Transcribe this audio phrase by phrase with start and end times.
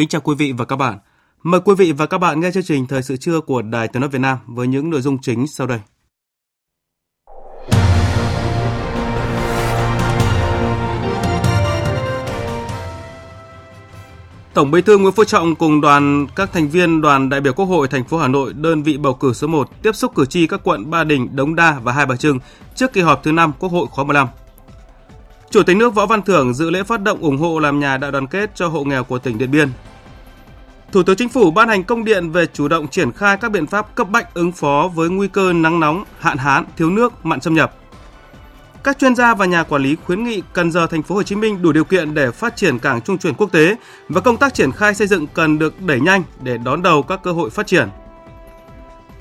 [0.00, 0.98] Kính chào quý vị và các bạn.
[1.42, 4.00] Mời quý vị và các bạn nghe chương trình Thời sự trưa của Đài Tiếng
[4.00, 5.80] nói Việt Nam với những nội dung chính sau đây.
[14.54, 17.66] Tổng Bí thư Nguyễn Phú Trọng cùng đoàn các thành viên đoàn đại biểu Quốc
[17.66, 20.46] hội thành phố Hà Nội, đơn vị bầu cử số 1 tiếp xúc cử tri
[20.46, 22.38] các quận Ba Đình, Đống Đa và Hai Bà Trưng
[22.74, 24.28] trước kỳ họp thứ 5 Quốc hội khóa 15.
[25.50, 28.12] Chủ tịch nước Võ Văn Thưởng dự lễ phát động ủng hộ làm nhà đại
[28.12, 29.68] đoàn kết cho hộ nghèo của tỉnh Điện Biên.
[30.92, 33.66] Thủ tướng Chính phủ ban hành công điện về chủ động triển khai các biện
[33.66, 37.40] pháp cấp bách ứng phó với nguy cơ nắng nóng, hạn hán, thiếu nước, mặn
[37.40, 37.74] xâm nhập.
[38.84, 41.34] Các chuyên gia và nhà quản lý khuyến nghị Cần Giờ thành phố Hồ Chí
[41.36, 43.76] Minh đủ điều kiện để phát triển cảng trung chuyển quốc tế
[44.08, 47.20] và công tác triển khai xây dựng cần được đẩy nhanh để đón đầu các
[47.22, 47.88] cơ hội phát triển.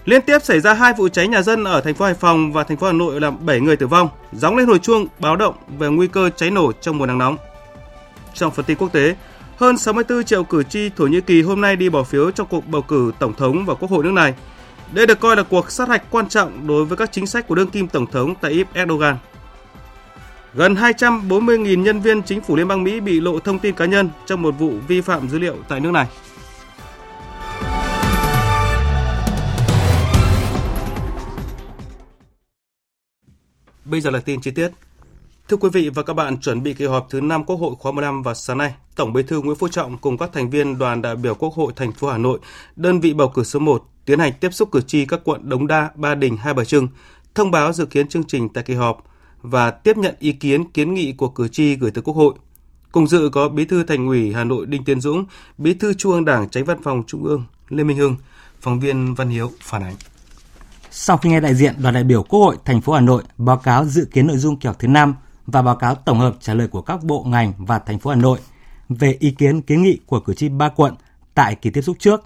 [0.06, 2.64] Liên tiếp xảy ra hai vụ cháy nhà dân ở thành phố Hải Phòng và
[2.64, 5.56] thành phố Hà Nội làm 7 người tử vong, gióng lên hồi chuông báo động
[5.80, 7.38] về nguy cơ cháy nổ trong mùa nắng nóng.
[8.34, 9.16] Trong phần tin quốc tế,
[9.60, 12.68] hơn 64 triệu cử tri Thổ Nhĩ Kỳ hôm nay đi bỏ phiếu trong cuộc
[12.68, 14.34] bầu cử tổng thống và quốc hội nước này.
[14.92, 17.56] Đây được coi là cuộc sát hạch quan trọng đối với các chính sách của
[17.56, 19.18] đương kim tổng thống Tayyip Erdogan.
[20.54, 24.10] Gần 240.000 nhân viên chính phủ Liên bang Mỹ bị lộ thông tin cá nhân
[24.26, 26.08] trong một vụ vi phạm dữ liệu tại nước này.
[33.86, 34.70] Bây giờ là tin chi tiết.
[35.50, 37.92] Thưa quý vị và các bạn, chuẩn bị kỳ họp thứ 5 Quốc hội khóa
[37.92, 41.02] 15 vào sáng nay, Tổng Bí thư Nguyễn Phú Trọng cùng các thành viên đoàn
[41.02, 42.40] đại biểu Quốc hội thành phố Hà Nội,
[42.76, 45.68] đơn vị bầu cử số 1 tiến hành tiếp xúc cử tri các quận Đống
[45.68, 46.88] Đa, Ba Đình, Hai Bà Trưng,
[47.36, 49.04] thông báo dự kiến chương trình tại kỳ họp
[49.42, 52.34] và tiếp nhận ý kiến kiến nghị của cử tri gửi tới Quốc hội.
[52.92, 55.26] Cùng dự có Bí thư Thành ủy Hà Nội Đinh Tiến Dũng,
[55.58, 58.16] Bí thư Trung ương Đảng Tránh Văn phòng Trung ương Lê Minh Hưng,
[58.60, 59.96] phóng viên Văn Hiếu phản ánh.
[60.92, 63.58] Sau khi nghe đại diện đoàn đại biểu Quốc hội thành phố Hà Nội báo
[63.58, 65.16] cáo dự kiến nội dung kỳ họp thứ 5
[65.52, 68.16] và báo cáo tổng hợp trả lời của các bộ ngành và thành phố Hà
[68.16, 68.40] Nội
[68.90, 70.96] về ý kiến kiến nghị của cử tri ba quận
[71.34, 72.24] tại kỳ tiếp xúc trước,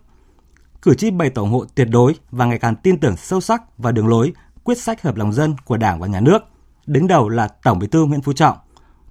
[0.82, 3.78] cử tri bày tỏ ủng hộ tuyệt đối và ngày càng tin tưởng sâu sắc
[3.78, 6.40] vào đường lối quyết sách hợp lòng dân của Đảng và Nhà nước,
[6.86, 8.58] đứng đầu là Tổng Bí thư Nguyễn Phú Trọng,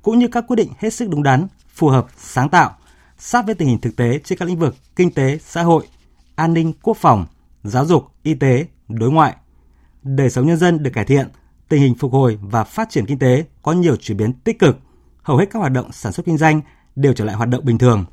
[0.03, 2.77] cũng như các quyết định hết sức đúng đắn, phù hợp, sáng tạo,
[3.19, 5.87] sát với tình hình thực tế trên các lĩnh vực kinh tế, xã hội,
[6.35, 7.27] an ninh, quốc phòng,
[7.63, 9.37] giáo dục, y tế, đối ngoại,
[10.03, 11.29] đời sống nhân dân được cải thiện,
[11.73, 14.79] tình hình phục hồi và phát triển kinh tế có nhiều chuyển biến tích cực,
[15.23, 16.61] hầu hết các hoạt động sản xuất kinh doanh
[16.97, 18.05] đều trở lại hoạt động bình thường.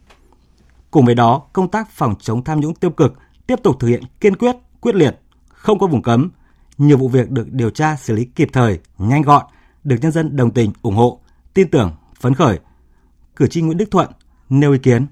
[0.92, 3.14] Cùng với đó, công tác phòng chống tham nhũng tiêu cực
[3.47, 6.31] tiếp tục thực hiện kiên quyết, quyết liệt, không có vùng cấm.
[6.78, 9.46] Nhiều vụ việc được điều tra xử lý kịp thời, nhanh gọn,
[9.84, 11.20] được nhân dân đồng tình, ủng hộ,
[11.53, 12.59] tin tưởng, phấn khởi.
[13.36, 14.12] Cử tri Nguyễn Đức Thuận
[14.50, 15.08] nêu ý kiến.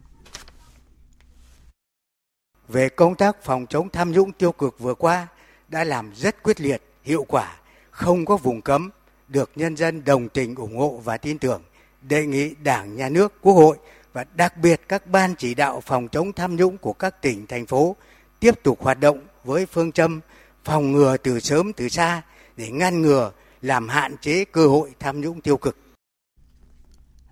[2.67, 5.27] Về công tác phòng chống tham nhũng tiêu cực vừa qua,
[5.69, 7.55] đã làm rất quyết liệt, hiệu quả,
[7.97, 8.89] không có vùng cấm,
[9.27, 11.61] được nhân dân đồng tình ủng hộ và tin tưởng.
[12.01, 13.77] Đề nghị Đảng, Nhà nước, Quốc hội
[14.13, 17.65] và đặc biệt các ban chỉ đạo phòng chống tham nhũng của các tỉnh, thành
[17.65, 17.95] phố
[18.39, 20.19] tiếp tục hoạt động với phương châm
[20.63, 22.21] phòng ngừa từ sớm từ xa
[22.57, 23.31] để ngăn ngừa,
[23.61, 25.77] làm hạn chế cơ hội tham nhũng tiêu cực.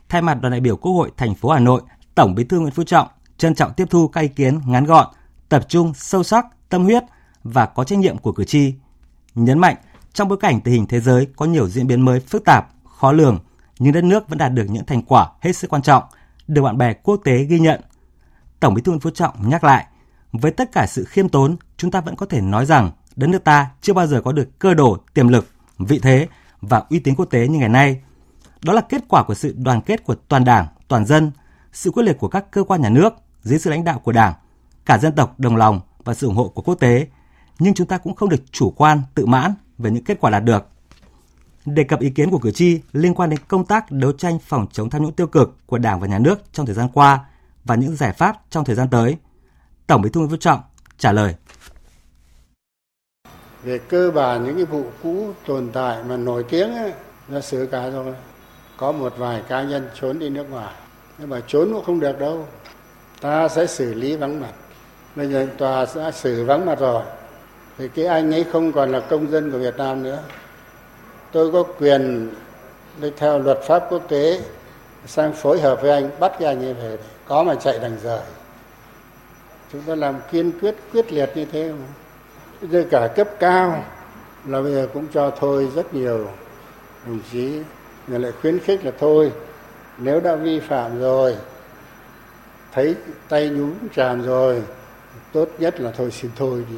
[0.09, 1.81] Thay mặt đoàn đại biểu Quốc hội thành phố Hà Nội,
[2.15, 5.07] Tổng Bí thư Nguyễn Phú Trọng trân trọng tiếp thu các ý kiến ngắn gọn,
[5.49, 7.03] tập trung, sâu sắc, tâm huyết
[7.43, 8.73] và có trách nhiệm của cử tri.
[9.35, 9.75] Nhấn mạnh,
[10.15, 13.11] trong bối cảnh tình hình thế giới có nhiều diễn biến mới phức tạp, khó
[13.11, 13.39] lường,
[13.79, 16.03] nhưng đất nước vẫn đạt được những thành quả hết sức quan trọng,
[16.47, 17.81] được bạn bè quốc tế ghi nhận.
[18.59, 19.85] Tổng Bí thư Nguyễn Phú Trọng nhắc lại,
[20.31, 23.43] với tất cả sự khiêm tốn, chúng ta vẫn có thể nói rằng đất nước
[23.43, 25.47] ta chưa bao giờ có được cơ đồ, tiềm lực,
[25.79, 26.27] vị thế
[26.61, 28.01] và uy tín quốc tế như ngày nay.
[28.61, 31.31] Đó là kết quả của sự đoàn kết của toàn Đảng, toàn dân,
[31.73, 34.33] sự quyết liệt của các cơ quan nhà nước dưới sự lãnh đạo của Đảng,
[34.85, 37.07] cả dân tộc đồng lòng và sự ủng hộ của quốc tế
[37.59, 40.43] nhưng chúng ta cũng không được chủ quan, tự mãn về những kết quả đạt
[40.43, 40.65] được.
[41.65, 44.67] Đề cập ý kiến của cử tri liên quan đến công tác đấu tranh phòng
[44.71, 47.25] chống tham nhũng tiêu cực của Đảng và Nhà nước trong thời gian qua
[47.63, 49.17] và những giải pháp trong thời gian tới,
[49.87, 50.59] Tổng Bí thư Nguyễn Phú Trọng
[50.97, 51.35] trả lời.
[53.63, 56.93] Về cơ bản những cái vụ cũ tồn tại mà nổi tiếng ấy,
[57.27, 58.13] là sửa cả rồi.
[58.77, 60.73] có một vài cá nhân trốn đi nước ngoài
[61.17, 62.47] nhưng mà trốn cũng không được đâu
[63.21, 64.53] ta sẽ xử lý vắng mặt
[65.15, 67.03] bây giờ tòa đã xử vắng mặt rồi
[67.77, 70.19] thì cái anh ấy không còn là công dân của Việt Nam nữa.
[71.31, 72.29] Tôi có quyền
[73.17, 74.41] theo luật pháp quốc tế,
[75.05, 78.21] sang phối hợp với anh, bắt cái anh ấy về có mà chạy đằng rời.
[79.71, 81.85] Chúng ta làm kiên quyết quyết liệt như thế mà.
[82.71, 83.83] Rồi cả cấp cao
[84.45, 86.27] là bây giờ cũng cho thôi rất nhiều.
[87.05, 87.59] Đồng chí
[88.07, 89.31] người lại khuyến khích là thôi,
[89.97, 91.35] nếu đã vi phạm rồi,
[92.71, 92.95] thấy
[93.29, 94.61] tay nhúng tràn rồi,
[95.33, 96.77] tốt nhất là thôi xin thôi đi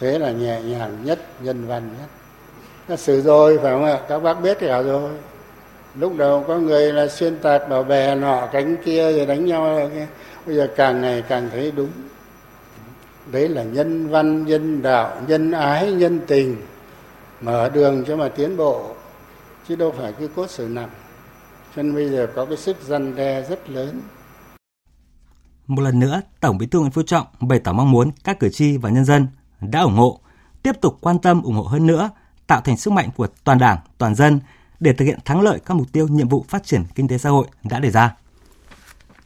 [0.00, 2.08] thế là nhẹ nhàng nhất nhân văn nhất.
[2.88, 4.00] Nó xử rồi phải không ạ?
[4.08, 5.10] Các bác biết cả rồi.
[5.94, 9.90] Lúc đầu có người là xuyên tạc bảo bè nọ cánh kia rồi đánh nhau
[10.46, 11.90] bây giờ càng ngày càng thấy đúng.
[13.32, 16.56] Đấy là nhân văn nhân đạo nhân ái nhân tình.
[17.40, 18.94] Mở đường cho mà tiến bộ
[19.68, 20.90] chứ đâu phải cứ cốt xử nặng.
[21.76, 24.00] Cho nên bây giờ có cái sức răn đe rất lớn.
[25.66, 28.48] Một lần nữa, Tổng Bí thư Nguyễn Phú Trọng bày tỏ mong muốn các cử
[28.48, 29.26] tri và nhân dân
[29.60, 30.20] đã ủng hộ,
[30.62, 32.10] tiếp tục quan tâm ủng hộ hơn nữa,
[32.46, 34.40] tạo thành sức mạnh của toàn Đảng, toàn dân
[34.80, 37.30] để thực hiện thắng lợi các mục tiêu nhiệm vụ phát triển kinh tế xã
[37.30, 38.14] hội đã đề ra.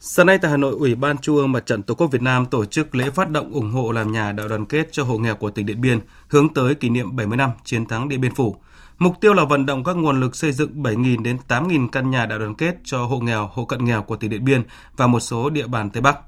[0.01, 2.47] Sáng nay tại Hà Nội, Ủy ban Trung ương Mặt trận Tổ quốc Việt Nam
[2.47, 5.37] tổ chức lễ phát động ủng hộ làm nhà đại đoàn kết cho hộ nghèo
[5.37, 8.57] của tỉnh Điện Biên, hướng tới kỷ niệm 70 năm chiến thắng Điện Biên Phủ.
[8.99, 12.27] Mục tiêu là vận động các nguồn lực xây dựng 7.000 đến 8.000 căn nhà
[12.27, 14.63] đại đoàn kết cho hộ nghèo, hộ cận nghèo của tỉnh Điện Biên
[14.97, 16.19] và một số địa bàn Tây Bắc.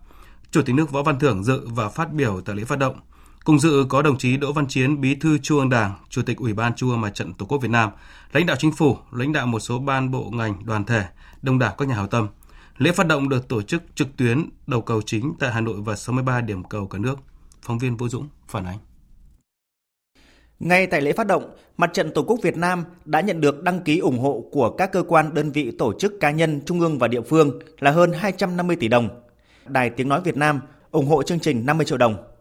[0.50, 2.97] Chủ tịch nước Võ Văn Thưởng dự và phát biểu tại lễ phát động.
[3.46, 6.37] Cùng dự có đồng chí Đỗ Văn Chiến, Bí thư Trung ương Đảng, Chủ tịch
[6.37, 7.90] Ủy ban Trung ương Mặt trận Tổ quốc Việt Nam,
[8.32, 11.04] lãnh đạo chính phủ, lãnh đạo một số ban bộ ngành, đoàn thể,
[11.43, 12.28] đông đảo các nhà hảo tâm.
[12.78, 15.96] Lễ phát động được tổ chức trực tuyến đầu cầu chính tại Hà Nội và
[15.96, 17.19] 63 điểm cầu cả nước.
[17.62, 18.78] Phóng viên Vũ Dũng phản ánh.
[20.60, 23.81] Ngay tại lễ phát động, Mặt trận Tổ quốc Việt Nam đã nhận được đăng
[23.81, 26.99] ký ủng hộ của các cơ quan đơn vị tổ chức cá nhân trung ương
[26.99, 29.08] và địa phương là hơn 250 tỷ đồng.
[29.66, 30.60] Đài Tiếng Nói Việt Nam
[30.90, 32.36] ủng hộ chương trình 50 triệu đồng.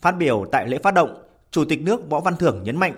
[0.00, 2.94] Phát biểu tại lễ phát động, Chủ tịch nước Võ Văn Thưởng nhấn mạnh,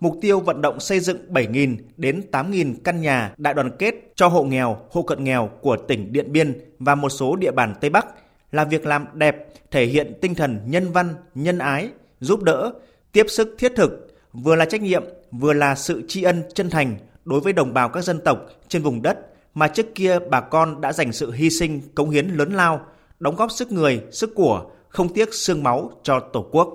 [0.00, 4.28] mục tiêu vận động xây dựng 7.000 đến 8.000 căn nhà đại đoàn kết cho
[4.28, 7.90] hộ nghèo, hộ cận nghèo của tỉnh Điện Biên và một số địa bàn Tây
[7.90, 8.06] Bắc
[8.52, 11.88] là việc làm đẹp, thể hiện tinh thần nhân văn, nhân ái,
[12.20, 12.72] giúp đỡ,
[13.12, 16.96] tiếp sức thiết thực, vừa là trách nhiệm, vừa là sự tri ân chân thành
[17.24, 18.38] đối với đồng bào các dân tộc
[18.68, 19.18] trên vùng đất
[19.54, 22.80] mà trước kia bà con đã dành sự hy sinh, cống hiến lớn lao,
[23.18, 26.68] đóng góp sức người, sức của, không tiếc xương máu cho Tổ quốc.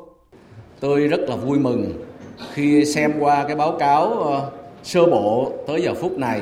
[0.79, 1.93] Tôi rất là vui mừng
[2.53, 4.51] khi xem qua cái báo cáo ờ,
[4.83, 6.41] sơ bộ tới giờ phút này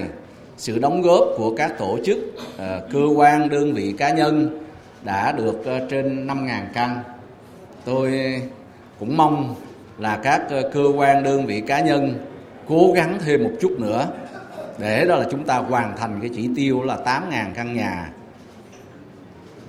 [0.57, 2.17] sự đóng góp của các tổ chức,
[2.57, 4.59] ờ, cơ quan, đơn vị cá nhân
[5.03, 6.99] đã được ờ, trên 5.000 căn.
[7.85, 8.41] Tôi
[8.99, 9.55] cũng mong
[9.97, 12.13] là các cơ quan, đơn vị cá nhân
[12.67, 14.07] cố gắng thêm một chút nữa
[14.77, 18.09] để đó là chúng ta hoàn thành cái chỉ tiêu là 8.000 căn nhà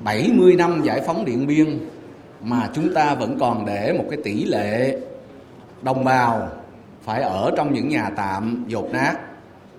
[0.05, 1.79] 70 năm giải phóng Điện Biên
[2.45, 5.01] mà chúng ta vẫn còn để một cái tỷ lệ
[5.83, 6.49] đồng bào
[7.03, 9.15] phải ở trong những nhà tạm dột nát.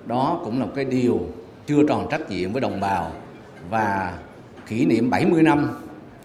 [0.06, 1.20] Đó cũng là một cái điều
[1.68, 3.12] chưa tròn trách nhiệm với đồng bào.
[3.70, 4.14] Và
[4.68, 5.72] kỷ niệm 70 năm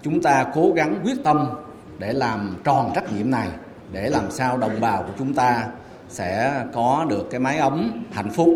[0.02, 1.48] chúng ta cố gắng quyết tâm
[1.98, 3.48] để làm tròn trách nhiệm này
[3.92, 5.68] để làm sao đồng bào của chúng ta
[6.08, 8.48] sẽ có được cái mái ấm hạnh phúc.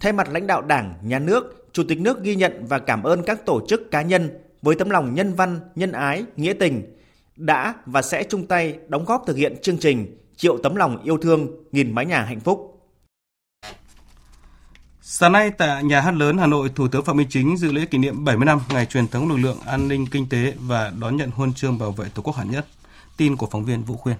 [0.00, 3.22] Thay mặt lãnh đạo Đảng, Nhà nước, Chủ tịch nước ghi nhận và cảm ơn
[3.22, 4.30] các tổ chức cá nhân
[4.62, 6.96] với tấm lòng nhân văn, nhân ái, nghĩa tình
[7.36, 11.18] đã và sẽ chung tay đóng góp thực hiện chương trình Triệu tấm lòng yêu
[11.18, 12.80] thương, nghìn mái nhà hạnh phúc.
[15.00, 17.86] Sáng nay tại Nhà hát lớn Hà Nội, Thủ tướng Phạm Minh Chính dự lễ
[17.86, 21.16] kỷ niệm 70 năm ngày truyền thống lực lượng an ninh kinh tế và đón
[21.16, 22.66] nhận huân chương bảo vệ Tổ quốc hạng nhất.
[23.16, 24.16] Tin của phóng viên Vũ Khuyên.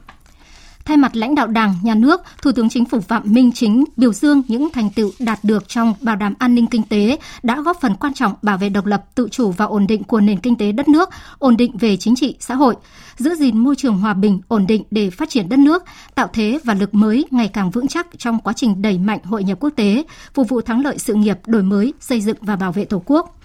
[0.90, 4.12] Thay mặt lãnh đạo Đảng, Nhà nước, Thủ tướng Chính phủ Phạm Minh Chính biểu
[4.12, 7.80] dương những thành tựu đạt được trong bảo đảm an ninh kinh tế đã góp
[7.80, 10.56] phần quan trọng bảo vệ độc lập, tự chủ và ổn định của nền kinh
[10.56, 12.74] tế đất nước, ổn định về chính trị, xã hội,
[13.16, 16.58] giữ gìn môi trường hòa bình, ổn định để phát triển đất nước, tạo thế
[16.64, 19.70] và lực mới ngày càng vững chắc trong quá trình đẩy mạnh hội nhập quốc
[19.76, 20.04] tế,
[20.34, 23.39] phục vụ thắng lợi sự nghiệp đổi mới, xây dựng và bảo vệ Tổ quốc.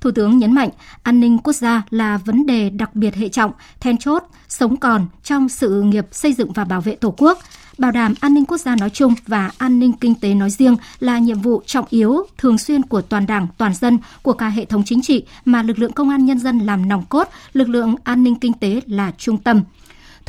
[0.00, 0.68] Thủ tướng nhấn mạnh
[1.02, 5.06] an ninh quốc gia là vấn đề đặc biệt hệ trọng, then chốt, sống còn
[5.24, 7.38] trong sự nghiệp xây dựng và bảo vệ Tổ quốc.
[7.78, 10.76] Bảo đảm an ninh quốc gia nói chung và an ninh kinh tế nói riêng
[11.00, 14.64] là nhiệm vụ trọng yếu, thường xuyên của toàn Đảng, toàn dân, của cả hệ
[14.64, 17.94] thống chính trị mà lực lượng công an nhân dân làm nòng cốt, lực lượng
[18.04, 19.62] an ninh kinh tế là trung tâm.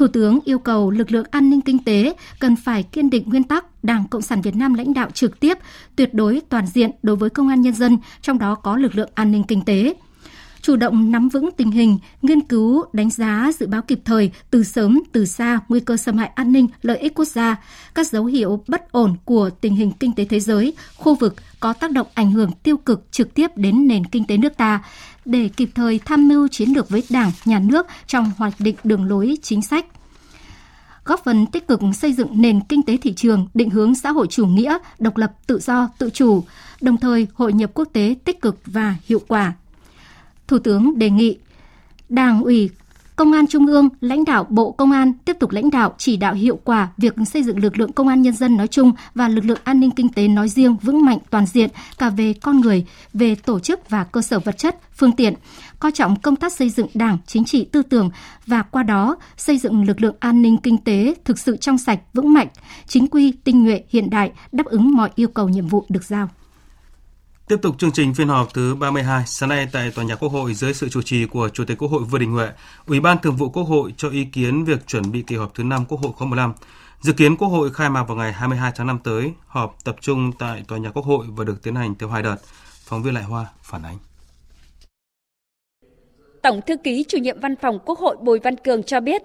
[0.02, 3.44] Thủ tướng yêu cầu lực lượng an ninh kinh tế cần phải kiên định nguyên
[3.44, 5.58] tắc Đảng Cộng sản Việt Nam lãnh đạo trực tiếp,
[5.96, 9.10] tuyệt đối toàn diện đối với công an nhân dân, trong đó có lực lượng
[9.16, 9.94] an ninh kinh tế.
[10.62, 14.64] chủ động nắm vững tình hình, nghiên cứu, đánh giá, dự báo kịp thời, từ
[14.64, 17.56] sớm, từ xa, nguy cơ xâm hại an ninh, lợi ích quốc gia,
[17.96, 21.74] các dấu hiệu bất ổn của tình hình kinh tế thế giới, khu vực có
[21.74, 24.84] tác động ảnh hưởng tiêu cực trực tiếp đến nền kinh tế nước ta,
[25.26, 29.06] để kịp thời tham mưu chiến lược với Đảng, Nhà nước trong hoạch định đường
[29.06, 29.86] lối chính sách
[31.06, 34.28] góp phần tích cực xây dựng nền kinh tế thị trường định hướng xã hội
[34.28, 36.44] chủ nghĩa, độc lập, tự do, tự chủ,
[36.82, 39.54] đồng thời hội nhập quốc tế tích cực và hiệu quả.
[40.48, 41.38] Thủ tướng đề nghị
[42.10, 42.70] Đảng ủy,
[43.22, 46.34] Công an Trung ương, lãnh đạo Bộ Công an tiếp tục lãnh đạo chỉ đạo
[46.34, 49.46] hiệu quả việc xây dựng lực lượng công an nhân dân nói chung và lực
[49.46, 52.86] lượng an ninh kinh tế nói riêng vững mạnh toàn diện cả về con người,
[53.14, 55.34] về tổ chức và cơ sở vật chất, phương tiện,
[55.80, 58.10] coi trọng công tác xây dựng đảng, chính trị tư tưởng
[58.46, 62.00] và qua đó xây dựng lực lượng an ninh kinh tế thực sự trong sạch,
[62.14, 62.48] vững mạnh,
[62.88, 66.30] chính quy, tinh nhuệ, hiện đại, đáp ứng mọi yêu cầu nhiệm vụ được giao.
[67.48, 70.54] Tiếp tục chương trình phiên họp thứ 32, sáng nay tại Tòa nhà Quốc hội
[70.54, 72.48] dưới sự chủ trì của Chủ tịch Quốc hội Vương Đình Huệ,
[72.88, 75.64] Ủy ban Thường vụ Quốc hội cho ý kiến việc chuẩn bị kỳ họp thứ
[75.64, 76.54] 5 Quốc hội khóa 15.
[77.02, 80.32] Dự kiến Quốc hội khai mạc vào ngày 22 tháng 5 tới, họp tập trung
[80.40, 82.36] tại Tòa nhà Quốc hội và được tiến hành theo hai đợt.
[82.86, 83.98] Phóng viên Lại Hoa phản ánh.
[86.42, 89.22] Tổng thư ký chủ nhiệm văn phòng Quốc hội Bùi Văn Cường cho biết,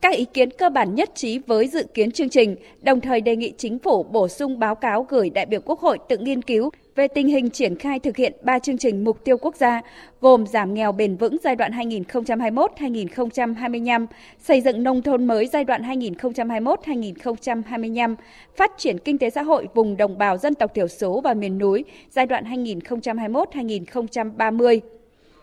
[0.00, 3.36] các ý kiến cơ bản nhất trí với dự kiến chương trình, đồng thời đề
[3.36, 6.70] nghị chính phủ bổ sung báo cáo gửi đại biểu Quốc hội tự nghiên cứu
[6.94, 9.80] về tình hình triển khai thực hiện 3 chương trình mục tiêu quốc gia,
[10.20, 14.06] gồm giảm nghèo bền vững giai đoạn 2021-2025,
[14.38, 18.14] xây dựng nông thôn mới giai đoạn 2021-2025,
[18.56, 21.58] phát triển kinh tế xã hội vùng đồng bào dân tộc thiểu số và miền
[21.58, 24.80] núi giai đoạn 2021-2030.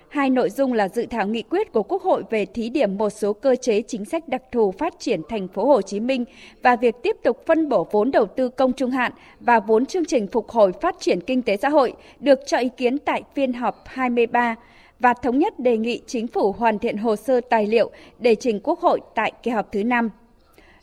[0.10, 3.10] Hai nội dung là dự thảo nghị quyết của Quốc hội về thí điểm một
[3.10, 6.26] số cơ chế chính sách đặc thù phát triển thành phố Hồ Chí Minh
[6.62, 10.06] và việc tiếp tục phân bổ vốn đầu tư công trung hạn và vốn chương
[10.06, 13.54] trình phục hồi phát triển kinh tế xã hội được cho ý kiến tại phiên
[13.54, 14.56] họp 23
[15.00, 18.60] và thống nhất đề nghị chính phủ hoàn thiện hồ sơ tài liệu để trình
[18.64, 20.10] Quốc hội tại kỳ họp thứ 5.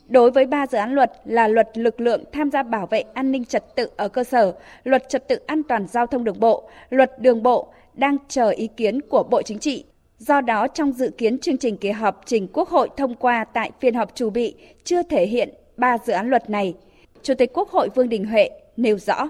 [0.09, 3.33] Đối với ba dự án luật là luật lực lượng tham gia bảo vệ an
[3.33, 4.55] ninh trật tự ở cơ sở,
[4.85, 8.69] luật trật tự an toàn giao thông đường bộ, luật đường bộ đang chờ ý
[8.77, 9.85] kiến của Bộ Chính trị.
[10.19, 13.71] Do đó, trong dự kiến chương trình kỳ họp trình Quốc hội thông qua tại
[13.81, 16.75] phiên họp chủ bị chưa thể hiện ba dự án luật này.
[17.23, 19.29] Chủ tịch Quốc hội Vương Đình Huệ nêu rõ.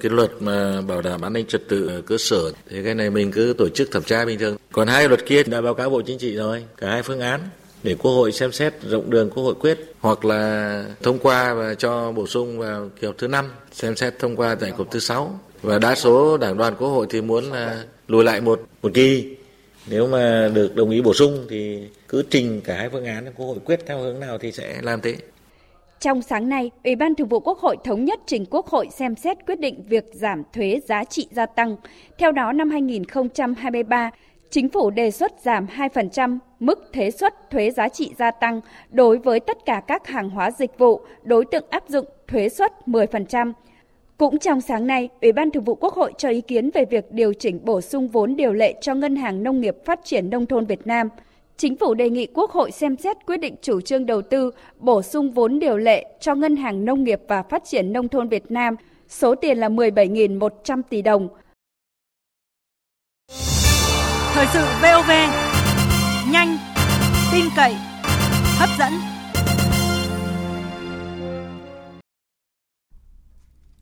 [0.00, 3.10] Cái luật mà bảo đảm an ninh trật tự ở cơ sở thì cái này
[3.10, 4.56] mình cứ tổ chức thẩm tra bình thường.
[4.72, 7.40] Còn hai luật kia đã báo cáo Bộ Chính trị rồi, cả hai phương án
[7.82, 11.74] để Quốc hội xem xét rộng đường Quốc hội quyết hoặc là thông qua và
[11.74, 14.90] cho bổ sung vào kỳ họp thứ năm xem xét thông qua tại kỳ họp
[14.90, 18.60] thứ sáu và đa số đảng đoàn quốc hội thì muốn là lùi lại một
[18.82, 19.36] một kỳ
[19.90, 23.46] nếu mà được đồng ý bổ sung thì cứ trình cả hai phương án quốc
[23.46, 25.16] hội quyết theo hướng nào thì sẽ làm thế
[26.00, 29.16] trong sáng nay, Ủy ban Thường vụ Quốc hội thống nhất trình Quốc hội xem
[29.16, 31.76] xét quyết định việc giảm thuế giá trị gia tăng.
[32.18, 34.10] Theo đó, năm 2023,
[34.50, 39.18] Chính phủ đề xuất giảm 2% mức thuế suất thuế giá trị gia tăng đối
[39.18, 43.52] với tất cả các hàng hóa dịch vụ, đối tượng áp dụng thuế suất 10%.
[44.18, 47.12] Cũng trong sáng nay, Ủy ban Thường vụ Quốc hội cho ý kiến về việc
[47.12, 50.46] điều chỉnh bổ sung vốn điều lệ cho Ngân hàng Nông nghiệp Phát triển Nông
[50.46, 51.08] thôn Việt Nam.
[51.56, 55.02] Chính phủ đề nghị Quốc hội xem xét quyết định chủ trương đầu tư bổ
[55.02, 58.50] sung vốn điều lệ cho Ngân hàng Nông nghiệp và Phát triển Nông thôn Việt
[58.50, 58.76] Nam,
[59.08, 61.28] số tiền là 17.100 tỷ đồng.
[64.34, 65.10] Thời sự VOV,
[66.32, 66.56] nhanh,
[67.32, 67.74] tin cậy,
[68.58, 69.11] hấp dẫn.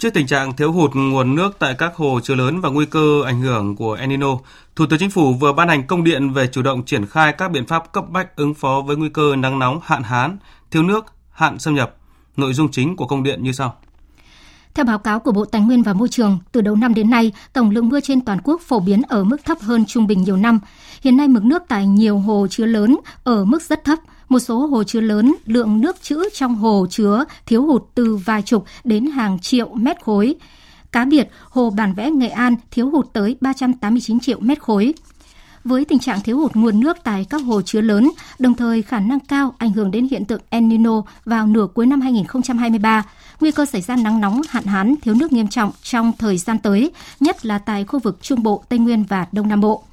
[0.01, 3.23] Trước tình trạng thiếu hụt nguồn nước tại các hồ chứa lớn và nguy cơ
[3.25, 4.39] ảnh hưởng của El Nino,
[4.77, 7.51] Thủ tướng Chính phủ vừa ban hành công điện về chủ động triển khai các
[7.51, 10.39] biện pháp cấp bách ứng phó với nguy cơ nắng nóng, hạn hán,
[10.71, 11.97] thiếu nước, hạn xâm nhập.
[12.37, 13.77] Nội dung chính của công điện như sau.
[14.75, 17.33] Theo báo cáo của Bộ Tài nguyên và Môi trường, từ đầu năm đến nay,
[17.53, 20.37] tổng lượng mưa trên toàn quốc phổ biến ở mức thấp hơn trung bình nhiều
[20.37, 20.61] năm.
[21.03, 23.99] Hiện nay mực nước tại nhiều hồ chứa lớn ở mức rất thấp.
[24.31, 28.43] Một số hồ chứa lớn, lượng nước trữ trong hồ chứa thiếu hụt từ vài
[28.43, 30.35] chục đến hàng triệu mét khối.
[30.93, 34.95] Cá biệt, hồ Bản Vẽ Nghệ An thiếu hụt tới 389 triệu mét khối
[35.65, 39.01] với tình trạng thiếu hụt nguồn nước tại các hồ chứa lớn, đồng thời khả
[39.01, 43.03] năng cao ảnh hưởng đến hiện tượng El Nino vào nửa cuối năm 2023,
[43.41, 46.59] nguy cơ xảy ra nắng nóng, hạn hán, thiếu nước nghiêm trọng trong thời gian
[46.59, 49.85] tới, nhất là tại khu vực Trung Bộ, Tây Nguyên và Đông Nam Bộ.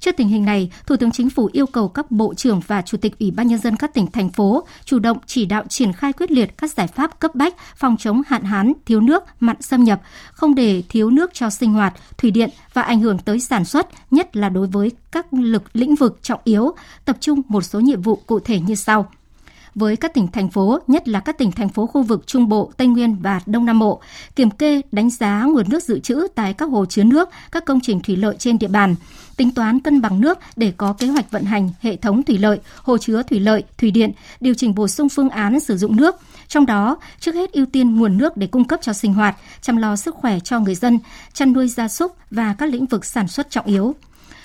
[0.00, 2.98] Trước tình hình này, Thủ tướng Chính phủ yêu cầu các bộ trưởng và chủ
[2.98, 6.12] tịch Ủy ban nhân dân các tỉnh thành phố chủ động chỉ đạo triển khai
[6.12, 9.84] quyết liệt các giải pháp cấp bách phòng chống hạn hán, thiếu nước, mặn xâm
[9.84, 10.00] nhập,
[10.32, 13.86] không để thiếu nước cho sinh hoạt, thủy điện và ảnh hưởng tới sản xuất,
[14.10, 16.72] nhất là đối với các lực lĩnh vực trọng yếu,
[17.04, 19.08] tập trung một số nhiệm vụ cụ thể như sau
[19.74, 22.72] với các tỉnh thành phố, nhất là các tỉnh thành phố khu vực Trung Bộ,
[22.76, 24.00] Tây Nguyên và Đông Nam Bộ,
[24.36, 27.80] kiểm kê, đánh giá nguồn nước dự trữ tại các hồ chứa nước, các công
[27.80, 28.94] trình thủy lợi trên địa bàn,
[29.36, 32.60] tính toán cân bằng nước để có kế hoạch vận hành hệ thống thủy lợi,
[32.82, 36.16] hồ chứa thủy lợi, thủy điện, điều chỉnh bổ sung phương án sử dụng nước,
[36.48, 39.76] trong đó, trước hết ưu tiên nguồn nước để cung cấp cho sinh hoạt, chăm
[39.76, 40.98] lo sức khỏe cho người dân,
[41.32, 43.94] chăn nuôi gia súc và các lĩnh vực sản xuất trọng yếu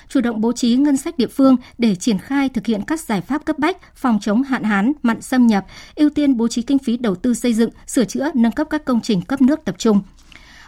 [0.08, 3.20] chủ động bố trí ngân sách địa phương để triển khai thực hiện các giải
[3.20, 6.78] pháp cấp bách phòng chống hạn hán, mặn xâm nhập, ưu tiên bố trí kinh
[6.78, 9.74] phí đầu tư xây dựng, sửa chữa, nâng cấp các công trình cấp nước tập
[9.78, 10.00] trung.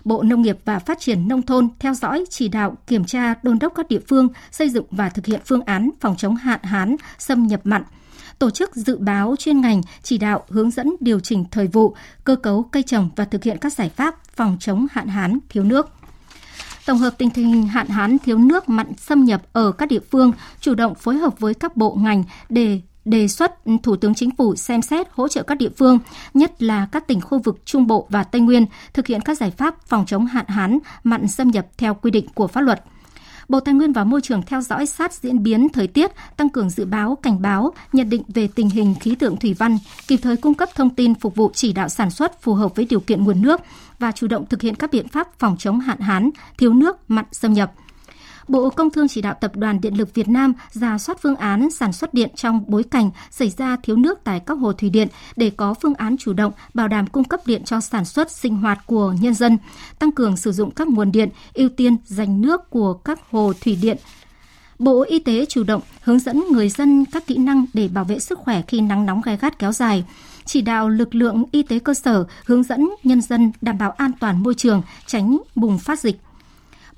[0.04, 3.58] Bộ Nông nghiệp và Phát triển Nông thôn theo dõi, chỉ đạo, kiểm tra, đôn
[3.58, 6.96] đốc các địa phương xây dựng và thực hiện phương án phòng chống hạn hán,
[7.18, 7.82] xâm nhập mặn,
[8.38, 12.36] tổ chức dự báo chuyên ngành, chỉ đạo hướng dẫn điều chỉnh thời vụ, cơ
[12.36, 15.97] cấu cây trồng và thực hiện các giải pháp phòng chống hạn hán, thiếu nước
[16.88, 20.32] tổng hợp tình hình hạn hán thiếu nước mặn xâm nhập ở các địa phương,
[20.60, 23.52] chủ động phối hợp với các bộ ngành để đề xuất
[23.82, 25.98] Thủ tướng Chính phủ xem xét hỗ trợ các địa phương,
[26.34, 29.50] nhất là các tỉnh khu vực Trung Bộ và Tây Nguyên, thực hiện các giải
[29.50, 32.84] pháp phòng chống hạn hán, mặn xâm nhập theo quy định của pháp luật.
[33.48, 36.70] Bộ Tài nguyên và Môi trường theo dõi sát diễn biến thời tiết, tăng cường
[36.70, 40.36] dự báo, cảnh báo, nhận định về tình hình khí tượng thủy văn, kịp thời
[40.36, 43.24] cung cấp thông tin phục vụ chỉ đạo sản xuất phù hợp với điều kiện
[43.24, 43.60] nguồn nước
[43.98, 47.24] và chủ động thực hiện các biện pháp phòng chống hạn hán, thiếu nước, mặn
[47.32, 47.72] xâm nhập–
[48.48, 51.70] Bộ Công Thương chỉ đạo Tập đoàn Điện lực Việt Nam ra soát phương án
[51.70, 55.08] sản xuất điện trong bối cảnh xảy ra thiếu nước tại các hồ thủy điện
[55.36, 58.56] để có phương án chủ động bảo đảm cung cấp điện cho sản xuất sinh
[58.56, 59.58] hoạt của nhân dân,
[59.98, 63.78] tăng cường sử dụng các nguồn điện, ưu tiên dành nước của các hồ thủy
[63.82, 63.96] điện
[64.78, 68.18] Bộ Y tế chủ động hướng dẫn người dân các kỹ năng để bảo vệ
[68.18, 70.04] sức khỏe khi nắng nóng gai gắt kéo dài,
[70.44, 74.10] chỉ đạo lực lượng y tế cơ sở hướng dẫn nhân dân đảm bảo an
[74.20, 76.20] toàn môi trường, tránh bùng phát dịch.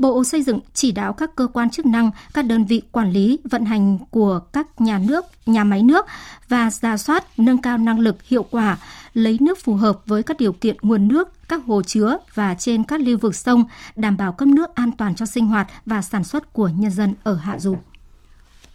[0.00, 3.38] Bộ Xây dựng chỉ đạo các cơ quan chức năng, các đơn vị quản lý
[3.50, 6.07] vận hành của các nhà nước, nhà máy nước
[6.49, 8.78] và ra soát nâng cao năng lực hiệu quả,
[9.14, 12.85] lấy nước phù hợp với các điều kiện nguồn nước, các hồ chứa và trên
[12.85, 13.64] các lưu vực sông,
[13.97, 17.14] đảm bảo cấp nước an toàn cho sinh hoạt và sản xuất của nhân dân
[17.23, 17.76] ở hạ du.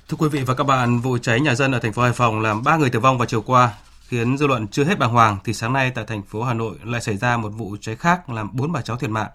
[0.08, 2.40] Thưa quý vị và các bạn, vụ cháy nhà dân ở thành phố Hải Phòng
[2.40, 3.74] làm 3 người tử vong vào chiều qua,
[4.08, 6.76] khiến dư luận chưa hết bàng hoàng thì sáng nay tại thành phố Hà Nội
[6.84, 9.30] lại xảy ra một vụ cháy khác làm 4 bà cháu thiệt mạng.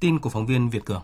[0.00, 1.02] Tin của phóng viên Việt Cường.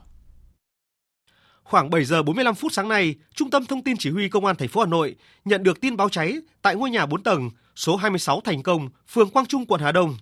[1.71, 4.57] Khoảng 7 giờ 45 phút sáng nay, Trung tâm Thông tin Chỉ huy Công an
[4.57, 7.97] thành phố Hà Nội nhận được tin báo cháy tại ngôi nhà 4 tầng số
[7.97, 10.17] 26 Thành Công, phường Quang Trung, quận Hà Đông.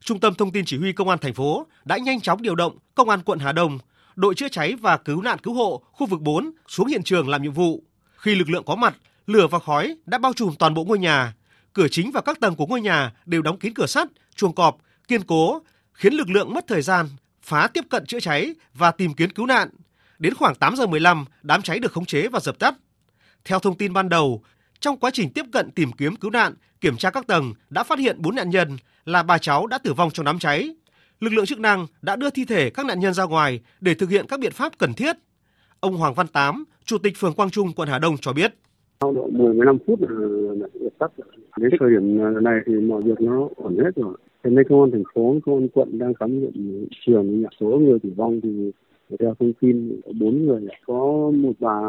[0.00, 2.78] Trung tâm Thông tin Chỉ huy Công an thành phố đã nhanh chóng điều động
[2.94, 3.78] Công an quận Hà Đông,
[4.14, 7.42] đội chữa cháy và cứu nạn cứu hộ khu vực 4 xuống hiện trường làm
[7.42, 7.82] nhiệm vụ.
[8.16, 11.34] Khi lực lượng có mặt, lửa và khói đã bao trùm toàn bộ ngôi nhà.
[11.72, 14.76] Cửa chính và các tầng của ngôi nhà đều đóng kín cửa sắt, chuồng cọp,
[15.08, 17.08] kiên cố, khiến lực lượng mất thời gian
[17.42, 19.68] phá tiếp cận chữa cháy và tìm kiếm cứu nạn.
[20.18, 22.74] Đến khoảng 8 giờ 15, đám cháy được khống chế và dập tắt.
[23.44, 24.42] Theo thông tin ban đầu,
[24.80, 27.98] trong quá trình tiếp cận tìm kiếm cứu nạn, kiểm tra các tầng đã phát
[27.98, 28.68] hiện 4 nạn nhân
[29.04, 30.74] là bà cháu đã tử vong trong đám cháy.
[31.20, 34.10] Lực lượng chức năng đã đưa thi thể các nạn nhân ra ngoài để thực
[34.10, 35.16] hiện các biện pháp cần thiết.
[35.80, 38.54] Ông Hoàng Văn Tám, Chủ tịch phường Quang Trung, quận Hà Đông cho biết.
[39.00, 41.10] Sau độ 10-15 phút là dập tắt.
[41.56, 44.16] Đến thời điểm à, này thì mọi việc nó ổn hết rồi.
[44.44, 47.98] Hiện nay công an thành phố, công an quận đang khám nghiệm trường, số người
[47.98, 48.72] tử vong thì
[49.18, 51.80] theo thông tin bốn người có một bà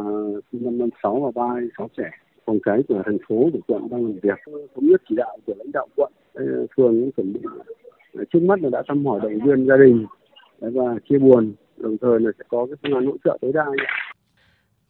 [0.51, 2.10] sinh năm năm sáu và ba sáu trẻ.
[2.45, 4.39] Phòng cháy của thành phố của quận đang làm việc.
[4.45, 6.45] Thống nhất chỉ đạo của lãnh đạo quận ờ,
[6.77, 7.39] phường cũng chuẩn bị.
[8.13, 10.06] Ờ, trước mắt là đã thăm hỏi động viên gia đình
[10.60, 11.53] ờ, và chia buồn.
[11.77, 13.65] Đồng thời là sẽ có cái phương án hỗ trợ tối đa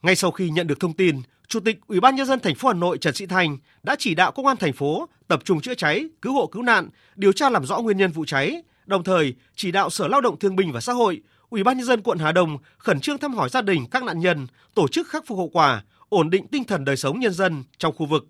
[0.03, 1.15] ngay sau khi nhận được thông tin,
[1.47, 4.15] Chủ tịch Ủy ban nhân dân thành phố Hà Nội Trần Sĩ Thành đã chỉ
[4.15, 7.49] đạo công an thành phố tập trung chữa cháy, cứu hộ cứu nạn, điều tra
[7.49, 10.71] làm rõ nguyên nhân vụ cháy, đồng thời chỉ đạo Sở Lao động Thương binh
[10.71, 13.61] và Xã hội Ủy ban nhân dân quận Hà Đông khẩn trương thăm hỏi gia
[13.61, 16.97] đình các nạn nhân, tổ chức khắc phục hậu quả, ổn định tinh thần đời
[16.97, 18.27] sống nhân dân trong khu vực.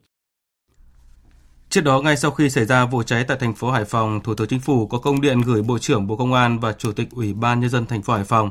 [1.70, 4.36] Trước đó, ngay sau khi xảy ra vụ cháy tại thành phố Hải Phòng, Thủ
[4.36, 7.08] tướng Chính phủ có công điện gửi Bộ trưởng Bộ Công an và Chủ tịch
[7.12, 8.50] Ủy ban nhân dân thành phố Hải Phòng.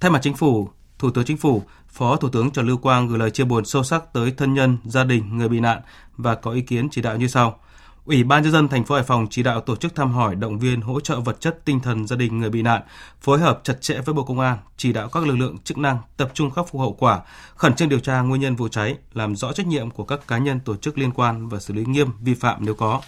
[0.00, 3.18] Thay mặt Chính phủ, Thủ tướng Chính phủ, Phó Thủ tướng Trần Lưu Quang gửi
[3.18, 5.80] lời chia buồn sâu sắc tới thân nhân, gia đình người bị nạn
[6.16, 7.60] và có ý kiến chỉ đạo như sau.
[8.04, 10.58] Ủy ban nhân dân thành phố Hải Phòng chỉ đạo tổ chức thăm hỏi, động
[10.58, 12.82] viên, hỗ trợ vật chất tinh thần gia đình người bị nạn,
[13.20, 15.98] phối hợp chặt chẽ với Bộ Công an, chỉ đạo các lực lượng chức năng
[16.16, 17.20] tập trung khắc phục hậu quả,
[17.56, 20.38] khẩn trương điều tra nguyên nhân vụ cháy, làm rõ trách nhiệm của các cá
[20.38, 23.00] nhân tổ chức liên quan và xử lý nghiêm vi phạm nếu có.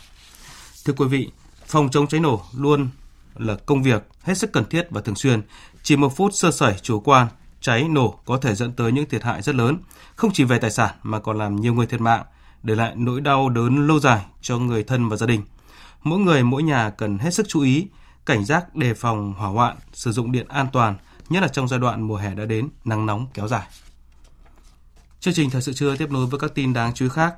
[0.84, 1.30] Thưa quý vị,
[1.66, 2.88] phòng chống cháy nổ luôn
[3.36, 5.42] là công việc hết sức cần thiết và thường xuyên.
[5.82, 7.26] Chỉ một phút sơ sẩy chủ quan,
[7.60, 9.78] cháy nổ có thể dẫn tới những thiệt hại rất lớn,
[10.16, 12.24] không chỉ về tài sản mà còn làm nhiều người thiệt mạng,
[12.64, 15.42] để lại nỗi đau đớn lâu dài cho người thân và gia đình.
[16.02, 17.86] Mỗi người mỗi nhà cần hết sức chú ý,
[18.26, 20.96] cảnh giác đề phòng hỏa hoạn, sử dụng điện an toàn,
[21.28, 23.66] nhất là trong giai đoạn mùa hè đã đến, nắng nóng kéo dài.
[25.20, 27.34] Chương trình thời sự trưa tiếp nối với các tin đáng chú ý khác.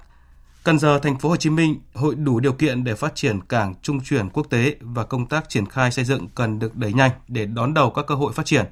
[0.64, 3.74] Cần Giờ, thành phố Hồ Chí Minh hội đủ điều kiện để phát triển cảng
[3.82, 7.10] trung chuyển quốc tế và công tác triển khai xây dựng cần được đẩy nhanh
[7.28, 8.66] để đón đầu các cơ hội phát triển.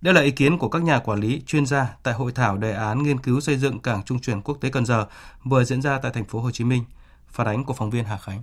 [0.00, 2.72] Đây là ý kiến của các nhà quản lý, chuyên gia tại hội thảo đề
[2.72, 5.06] án nghiên cứu xây dựng cảng trung chuyển quốc tế Cần Giờ
[5.44, 6.84] vừa diễn ra tại thành phố Hồ Chí Minh.
[7.28, 8.42] Phản ánh của phóng viên Hà Khánh.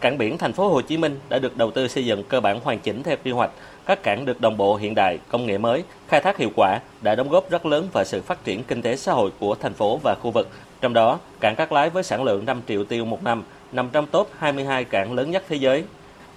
[0.00, 2.60] Cảng biển thành phố Hồ Chí Minh đã được đầu tư xây dựng cơ bản
[2.60, 3.50] hoàn chỉnh theo quy hoạch,
[3.86, 7.14] các cảng được đồng bộ hiện đại, công nghệ mới, khai thác hiệu quả đã
[7.14, 10.00] đóng góp rất lớn vào sự phát triển kinh tế xã hội của thành phố
[10.02, 10.48] và khu vực.
[10.80, 14.06] Trong đó, cảng Cát Lái với sản lượng 5 triệu tiêu một năm nằm trong
[14.06, 15.84] top 22 cảng lớn nhất thế giới.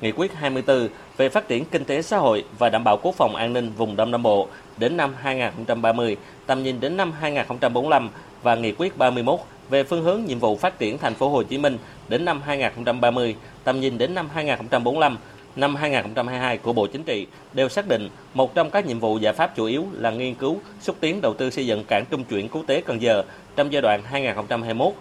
[0.01, 3.35] Nghị quyết 24 về phát triển kinh tế xã hội và đảm bảo quốc phòng
[3.35, 8.09] an ninh vùng Đông Nam Bộ đến năm 2030, tầm nhìn đến năm 2045
[8.43, 11.57] và Nghị quyết 31 về phương hướng nhiệm vụ phát triển thành phố Hồ Chí
[11.57, 11.77] Minh
[12.09, 15.17] đến năm 2030, tầm nhìn đến năm 2045,
[15.55, 19.33] năm 2022 của Bộ Chính trị đều xác định một trong các nhiệm vụ giải
[19.33, 22.49] pháp chủ yếu là nghiên cứu, xúc tiến đầu tư xây dựng cảng trung chuyển
[22.49, 23.23] quốc tế Cần Giờ
[23.59, 24.03] trong giai đoạn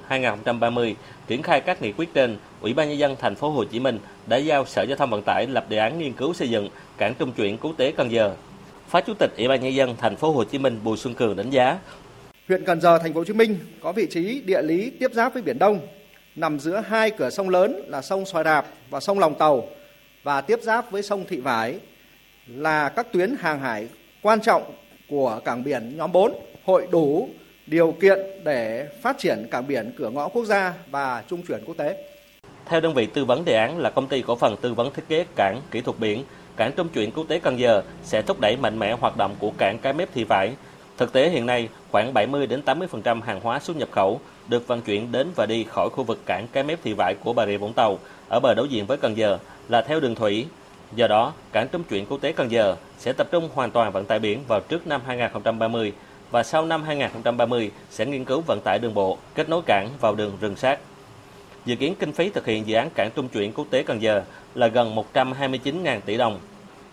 [0.09, 0.95] 2021-2030,
[1.27, 3.99] triển khai các nghị quyết trên, Ủy ban nhân dân thành phố Hồ Chí Minh
[4.27, 7.15] đã giao Sở Giao thông Vận tải lập đề án nghiên cứu xây dựng cảng
[7.19, 8.35] trung chuyển quốc tế Cần Giờ.
[8.89, 11.37] Phó Chủ tịch Ủy ban nhân dân thành phố Hồ Chí Minh Bùi Xuân Cường
[11.37, 11.79] đánh giá
[12.49, 15.35] Huyện Cần Giờ, thành phố Hồ Chí Minh có vị trí địa lý tiếp giáp
[15.35, 15.81] với biển Đông,
[16.37, 19.65] nằm giữa hai cửa sông lớn là sông Xoài Rạp và sông Lòng Tàu
[20.23, 21.79] và tiếp giáp với sông Thị Vải
[22.47, 23.89] là các tuyến hàng hải
[24.23, 24.63] quan trọng
[25.09, 26.33] của cảng biển nhóm 4,
[26.65, 27.29] hội đủ
[27.71, 31.77] điều kiện để phát triển cảng biển cửa ngõ quốc gia và trung chuyển quốc
[31.77, 32.05] tế.
[32.67, 35.09] Theo đơn vị tư vấn đề án là công ty cổ phần tư vấn thiết
[35.09, 36.25] kế cảng kỹ thuật biển,
[36.57, 39.51] cảng trung chuyển quốc tế Cần Giờ sẽ thúc đẩy mạnh mẽ hoạt động của
[39.59, 40.53] cảng Cái Mép Thị Vải.
[40.97, 44.81] Thực tế hiện nay, khoảng 70 đến 80% hàng hóa xuất nhập khẩu được vận
[44.81, 47.57] chuyển đến và đi khỏi khu vực cảng Cái Mép Thị Vải của Bà Rịa
[47.57, 50.47] Vũng Tàu ở bờ đối diện với Cần Giờ là theo đường thủy.
[50.95, 54.05] Do đó, cảng trung chuyển quốc tế Cần Giờ sẽ tập trung hoàn toàn vận
[54.05, 55.93] tải biển vào trước năm 2030
[56.31, 60.15] và sau năm 2030 sẽ nghiên cứu vận tải đường bộ, kết nối cảng vào
[60.15, 60.79] đường rừng sát.
[61.65, 64.23] Dự kiến kinh phí thực hiện dự án cảng trung chuyển quốc tế Cần Giờ
[64.55, 66.39] là gần 129.000 tỷ đồng.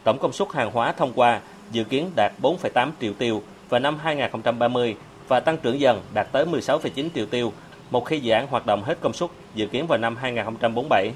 [0.04, 1.40] Tổng công suất hàng hóa thông qua
[1.72, 4.96] dự kiến đạt 4,8 triệu tiêu vào năm 2030
[5.28, 7.54] và tăng trưởng dần đạt tới 16,9 triệu tiêu
[7.92, 11.12] một khi dự án hoạt động hết công suất dự kiến vào năm 2047.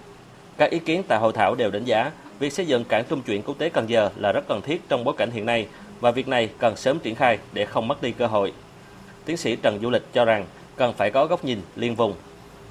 [0.57, 3.41] Các ý kiến tại hội thảo đều đánh giá việc xây dựng cảng trung chuyển
[3.41, 5.67] quốc tế Cần Giờ là rất cần thiết trong bối cảnh hiện nay
[5.99, 8.53] và việc này cần sớm triển khai để không mất đi cơ hội.
[9.25, 12.15] Tiến sĩ Trần Du Lịch cho rằng cần phải có góc nhìn liên vùng.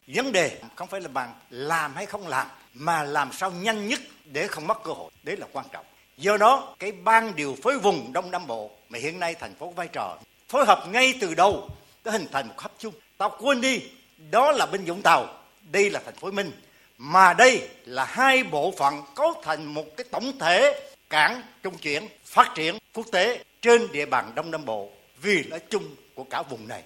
[0.07, 4.01] Vấn đề không phải là bằng làm hay không làm mà làm sao nhanh nhất
[4.25, 5.85] để không mất cơ hội, đấy là quan trọng.
[6.17, 9.67] Do đó, cái ban điều phối vùng Đông Nam Bộ mà hiện nay thành phố
[9.67, 11.69] có vai trò phối hợp ngay từ đầu
[12.05, 12.95] để hình thành một hấp chung.
[13.19, 13.83] Tao quên đi,
[14.31, 15.27] đó là bên Vũng Tàu,
[15.71, 16.53] đây là thành phố Minh.
[16.99, 22.09] Mà đây là hai bộ phận cấu thành một cái tổng thể cảng trung chuyển
[22.29, 24.89] phát triển quốc tế trên địa bàn Đông Nam Bộ
[25.23, 26.83] vì lợi chung của cả vùng này.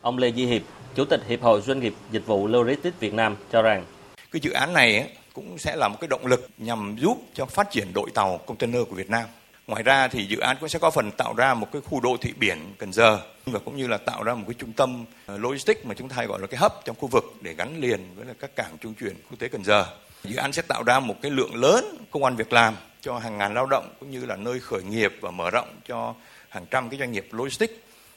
[0.00, 0.62] Ông Lê Duy Hiệp,
[0.94, 3.84] Chủ tịch Hiệp hội Doanh nghiệp Dịch vụ Logistics Việt Nam cho rằng
[4.30, 7.70] cái dự án này cũng sẽ là một cái động lực nhằm giúp cho phát
[7.70, 9.24] triển đội tàu container của Việt Nam.
[9.66, 12.16] Ngoài ra thì dự án cũng sẽ có phần tạo ra một cái khu đô
[12.20, 15.38] thị biển Cần Giờ và cũng như là tạo ra một cái trung tâm ờ,
[15.38, 18.00] logistics mà chúng ta hay gọi là cái hub trong khu vực để gắn liền
[18.16, 19.86] với là các cảng trung chuyển quốc tế Cần Giờ.
[20.24, 23.38] Dự án sẽ tạo ra một cái lượng lớn công an việc làm cho hàng
[23.38, 26.14] ngàn lao động cũng như là nơi khởi nghiệp và mở rộng cho
[26.48, 27.72] hàng trăm cái doanh nghiệp logistics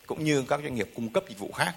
[0.07, 1.75] cũng như các doanh nghiệp cung cấp dịch vụ khác.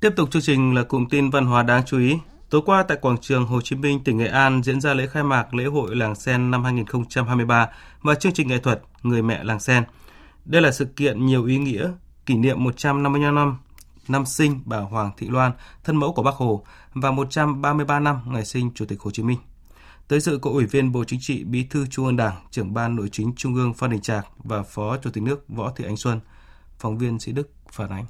[0.00, 2.14] Tiếp tục chương trình là cụm tin văn hóa đáng chú ý.
[2.50, 5.22] Tối qua tại quảng trường Hồ Chí Minh, tỉnh Nghệ An diễn ra lễ khai
[5.22, 7.68] mạc lễ hội Làng Sen năm 2023
[8.02, 9.84] và chương trình nghệ thuật Người mẹ Làng Sen.
[10.44, 11.90] Đây là sự kiện nhiều ý nghĩa,
[12.26, 13.58] kỷ niệm 155 năm
[14.10, 15.52] năm sinh bà Hoàng Thị Loan,
[15.84, 19.38] thân mẫu của Bác Hồ và 133 năm ngày sinh Chủ tịch Hồ Chí Minh.
[20.08, 22.96] Tới dự có Ủy viên Bộ Chính trị, Bí thư Trung ương Đảng, trưởng ban
[22.96, 25.96] Nội chính Trung ương Phan Đình Trạc và Phó Chủ tịch nước Võ Thị Ánh
[25.96, 26.20] Xuân.
[26.78, 28.04] Phóng viên Sĩ Đức phản ánh.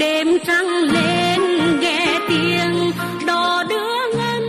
[0.00, 1.40] Đêm trăng lên
[1.80, 2.90] nghe tiếng
[3.26, 4.42] đò đưa ngân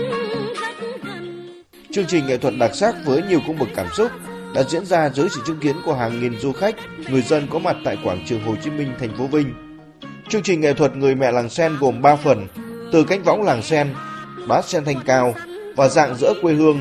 [0.62, 1.64] rất gần.
[1.92, 4.12] Chương trình nghệ thuật đặc sắc với nhiều cung bậc cảm xúc
[4.56, 6.76] đã diễn ra dưới sự chứng kiến của hàng nghìn du khách,
[7.10, 9.54] người dân có mặt tại quảng trường Hồ Chí Minh, thành phố Vinh.
[10.30, 12.48] Chương trình nghệ thuật Người mẹ làng sen gồm 3 phần,
[12.92, 13.94] từ cánh võng làng sen,
[14.48, 15.34] bát sen thanh cao
[15.76, 16.80] và dạng dỡ quê hương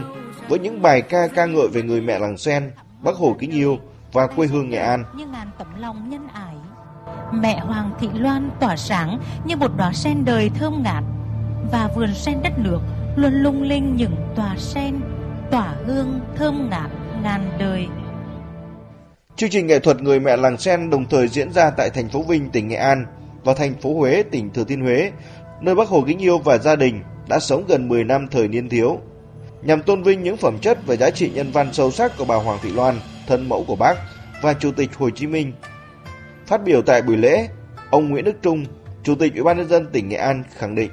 [0.49, 2.71] với những bài ca ca ngợi về người mẹ làng sen,
[3.03, 3.79] Bác Hồ kính yêu
[4.13, 5.05] và quê hương Nghệ An.
[5.17, 6.55] Như ngàn tấm lòng nhân ái,
[7.33, 11.05] mẹ Hoàng Thị Loan tỏa sáng như một đóa sen đời thơm ngát
[11.73, 12.79] và vườn sen đất nước
[13.17, 15.01] luôn lung linh những tòa sen
[15.51, 16.91] tỏa hương thơm ngát
[17.23, 17.87] ngàn đời.
[19.37, 22.23] Chương trình nghệ thuật Người mẹ làng sen đồng thời diễn ra tại thành phố
[22.23, 23.07] Vinh, tỉnh Nghệ An
[23.45, 25.13] và thành phố Huế, tỉnh Thừa Thiên Huế,
[25.61, 28.69] nơi Bác Hồ kính yêu và gia đình đã sống gần 10 năm thời niên
[28.69, 28.99] thiếu.
[29.63, 32.37] Nhằm tôn vinh những phẩm chất và giá trị nhân văn sâu sắc của bà
[32.37, 32.95] Hoàng Thị Loan,
[33.27, 33.95] thân mẫu của bác,
[34.43, 35.53] và Chủ tịch Hồ Chí Minh.
[36.47, 37.49] Phát biểu tại buổi lễ,
[37.91, 38.65] ông Nguyễn Đức Trung,
[39.03, 40.91] Chủ tịch Ủy ban nhân dân tỉnh Nghệ An khẳng định: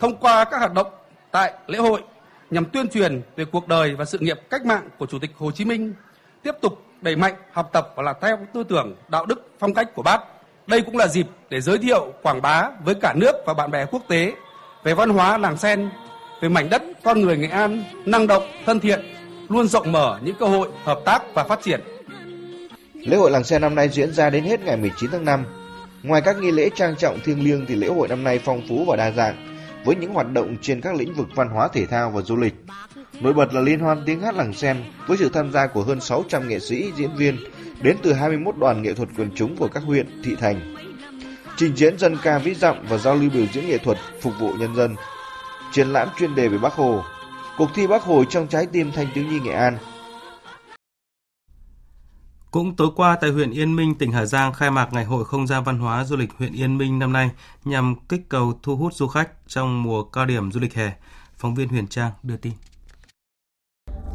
[0.00, 0.86] Thông qua các hoạt động
[1.30, 2.00] tại lễ hội
[2.50, 5.50] nhằm tuyên truyền về cuộc đời và sự nghiệp cách mạng của Chủ tịch Hồ
[5.50, 5.94] Chí Minh,
[6.42, 9.94] tiếp tục đẩy mạnh học tập và làm theo tư tưởng đạo đức phong cách
[9.94, 10.20] của Bác.
[10.66, 13.86] Đây cũng là dịp để giới thiệu quảng bá với cả nước và bạn bè
[13.90, 14.32] quốc tế
[14.84, 15.90] về văn hóa làng sen,
[16.40, 19.00] về mảnh đất con người Nghệ An năng động, thân thiện,
[19.48, 21.80] luôn rộng mở những cơ hội hợp tác và phát triển.
[22.94, 25.44] Lễ hội làng sen năm nay diễn ra đến hết ngày 19 tháng 5.
[26.02, 28.84] Ngoài các nghi lễ trang trọng thiêng liêng thì lễ hội năm nay phong phú
[28.88, 29.53] và đa dạng
[29.84, 32.54] với những hoạt động trên các lĩnh vực văn hóa thể thao và du lịch.
[33.20, 36.00] Nổi bật là liên hoan tiếng hát làng sen với sự tham gia của hơn
[36.00, 37.36] 600 nghệ sĩ, diễn viên
[37.82, 40.74] đến từ 21 đoàn nghệ thuật quần chúng của các huyện, thị thành.
[41.56, 44.52] Trình diễn dân ca vĩ dặm và giao lưu biểu diễn nghệ thuật phục vụ
[44.52, 44.94] nhân dân.
[45.72, 47.02] Triển lãm chuyên đề về Bác Hồ.
[47.58, 49.78] Cuộc thi Bác Hồ trong trái tim thanh thiếu nhi Nghệ An.
[52.54, 55.46] Cũng tối qua tại huyện Yên Minh, tỉnh Hà Giang khai mạc Ngày hội Không
[55.46, 57.30] gian văn hóa du lịch huyện Yên Minh năm nay
[57.64, 60.90] nhằm kích cầu thu hút du khách trong mùa cao điểm du lịch hè.
[61.36, 62.52] Phóng viên Huyền Trang đưa tin.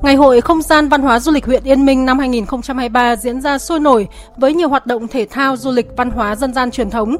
[0.03, 3.57] Ngày hội Không gian văn hóa du lịch huyện Yên Minh năm 2023 diễn ra
[3.57, 6.89] sôi nổi với nhiều hoạt động thể thao, du lịch, văn hóa dân gian truyền
[6.89, 7.15] thống.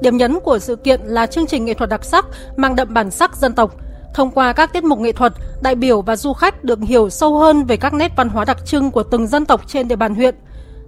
[0.00, 3.10] Điểm nhấn của sự kiện là chương trình nghệ thuật đặc sắc mang đậm bản
[3.10, 3.74] sắc dân tộc.
[4.14, 5.32] Thông qua các tiết mục nghệ thuật,
[5.62, 8.66] đại biểu và du khách được hiểu sâu hơn về các nét văn hóa đặc
[8.66, 10.34] trưng của từng dân tộc trên địa bàn huyện.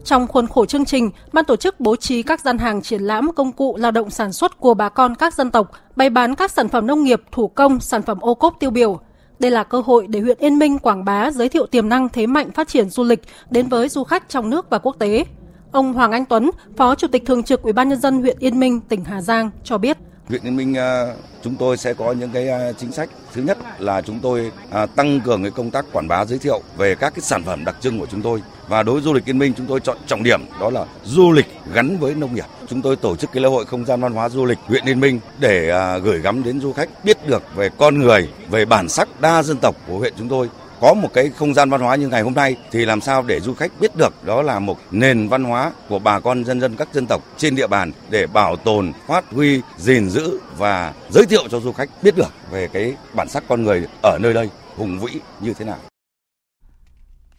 [0.05, 3.33] Trong khuôn khổ chương trình, ban tổ chức bố trí các gian hàng triển lãm
[3.33, 6.51] công cụ lao động sản xuất của bà con các dân tộc, bày bán các
[6.51, 9.01] sản phẩm nông nghiệp, thủ công, sản phẩm ô cốp tiêu biểu.
[9.39, 12.27] Đây là cơ hội để huyện Yên Minh quảng bá giới thiệu tiềm năng thế
[12.27, 15.25] mạnh phát triển du lịch đến với du khách trong nước và quốc tế.
[15.73, 18.61] Ông Hoàng Anh Tuấn, Phó Chủ tịch Thường trực Ủy ban nhân dân huyện Yên
[18.61, 19.99] Minh, tỉnh Hà Giang cho biết.
[20.29, 23.09] Huyện Yên Minh à, chúng tôi sẽ có những cái à, chính sách.
[23.33, 26.61] Thứ nhất là chúng tôi à, tăng cường cái công tác quảng bá giới thiệu
[26.77, 28.43] về các cái sản phẩm đặc trưng của chúng tôi.
[28.69, 31.33] Và đối với du lịch Yên Minh chúng tôi chọn trọng điểm đó là du
[31.33, 32.45] lịch gắn với nông nghiệp.
[32.69, 35.01] Chúng tôi tổ chức cái lễ hội không gian văn hóa du lịch huyện Yên
[35.01, 39.09] Minh để gửi gắm đến du khách biết được về con người, về bản sắc
[39.21, 40.49] đa dân tộc của huyện chúng tôi
[40.85, 43.41] có một cái không gian văn hóa như ngày hôm nay thì làm sao để
[43.41, 46.77] du khách biết được đó là một nền văn hóa của bà con dân dân
[46.77, 51.27] các dân tộc trên địa bàn để bảo tồn, phát huy, gìn giữ và giới
[51.27, 54.49] thiệu cho du khách biết được về cái bản sắc con người ở nơi đây
[54.77, 55.79] hùng vĩ như thế nào.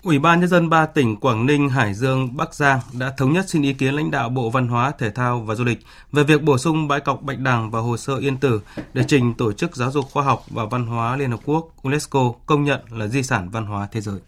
[0.06, 3.50] Ủy ban Nhân dân ba tỉnh Quảng Ninh, Hải Dương, Bắc Giang đã thống nhất
[3.50, 6.44] xin ý kiến lãnh đạo Bộ Văn hóa, Thể thao và Du lịch về việc
[6.44, 8.62] bổ sung bãi cọc Bạch Đằng vào hồ sơ Yên Tử
[8.94, 12.32] để trình Tổ chức Giáo dục Khoa học và Văn hóa Liên Hợp Quốc UNESCO
[12.46, 14.20] công nhận là di sản văn hóa thế giới.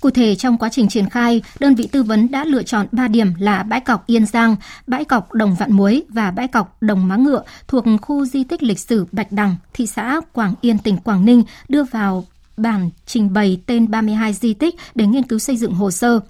[0.00, 3.08] Cụ thể, trong quá trình triển khai, đơn vị tư vấn đã lựa chọn 3
[3.08, 7.08] điểm là bãi cọc Yên Giang, bãi cọc Đồng Vạn Muối và bãi cọc Đồng
[7.08, 10.96] Má Ngựa thuộc khu di tích lịch sử Bạch Đằng, thị xã Quảng Yên, tỉnh
[10.96, 12.24] Quảng Ninh đưa vào
[12.62, 16.20] bản trình bày tên 32 di tích để nghiên cứu xây dựng hồ sơ.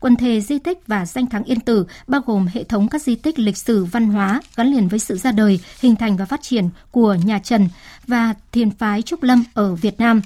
[0.00, 3.14] Quần thể di tích và danh thắng Yên Tử bao gồm hệ thống các di
[3.14, 6.42] tích lịch sử văn hóa gắn liền với sự ra đời, hình thành và phát
[6.42, 7.68] triển của nhà Trần
[8.06, 10.22] và thiền phái Trúc Lâm ở Việt Nam.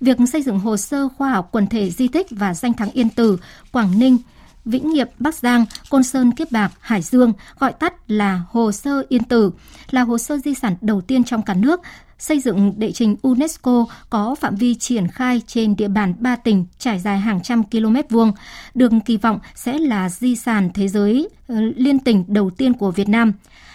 [0.00, 3.10] Việc xây dựng hồ sơ khoa học quần thể di tích và danh thắng Yên
[3.10, 3.38] Tử,
[3.72, 4.18] Quảng Ninh,
[4.64, 9.02] Vĩnh Nghiệp, Bắc Giang, Côn Sơn, Kiếp Bạc, Hải Dương, gọi tắt là Hồ sơ
[9.08, 9.50] Yên Tử,
[9.90, 11.80] là hồ sơ di sản đầu tiên trong cả nước
[12.18, 16.66] xây dựng đệ trình UNESCO có phạm vi triển khai trên địa bàn ba tỉnh
[16.78, 18.32] trải dài hàng trăm km vuông,
[18.74, 22.90] được kỳ vọng sẽ là di sản thế giới ờ, liên tỉnh đầu tiên của
[22.90, 23.32] Việt Nam.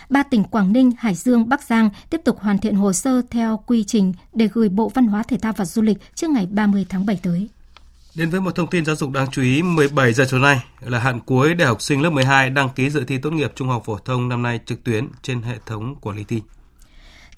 [0.09, 3.63] Ba tỉnh Quảng Ninh, Hải Dương, Bắc Giang tiếp tục hoàn thiện hồ sơ theo
[3.65, 6.85] quy trình để gửi Bộ Văn hóa Thể thao và Du lịch trước ngày 30
[6.89, 7.49] tháng 7 tới.
[8.15, 10.99] Đến với một thông tin giáo dục đáng chú ý, 17 giờ chiều nay là
[10.99, 13.83] hạn cuối để học sinh lớp 12 đăng ký dự thi tốt nghiệp trung học
[13.85, 16.41] phổ thông năm nay trực tuyến trên hệ thống quản lý thi.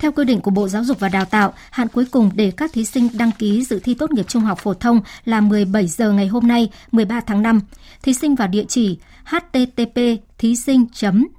[0.03, 2.73] Theo quy định của Bộ Giáo dục và Đào tạo, hạn cuối cùng để các
[2.73, 6.11] thí sinh đăng ký dự thi tốt nghiệp trung học phổ thông là 17 giờ
[6.11, 7.61] ngày hôm nay, 13 tháng 5.
[8.01, 9.99] Thí sinh vào địa chỉ http
[10.37, 10.85] thí sinh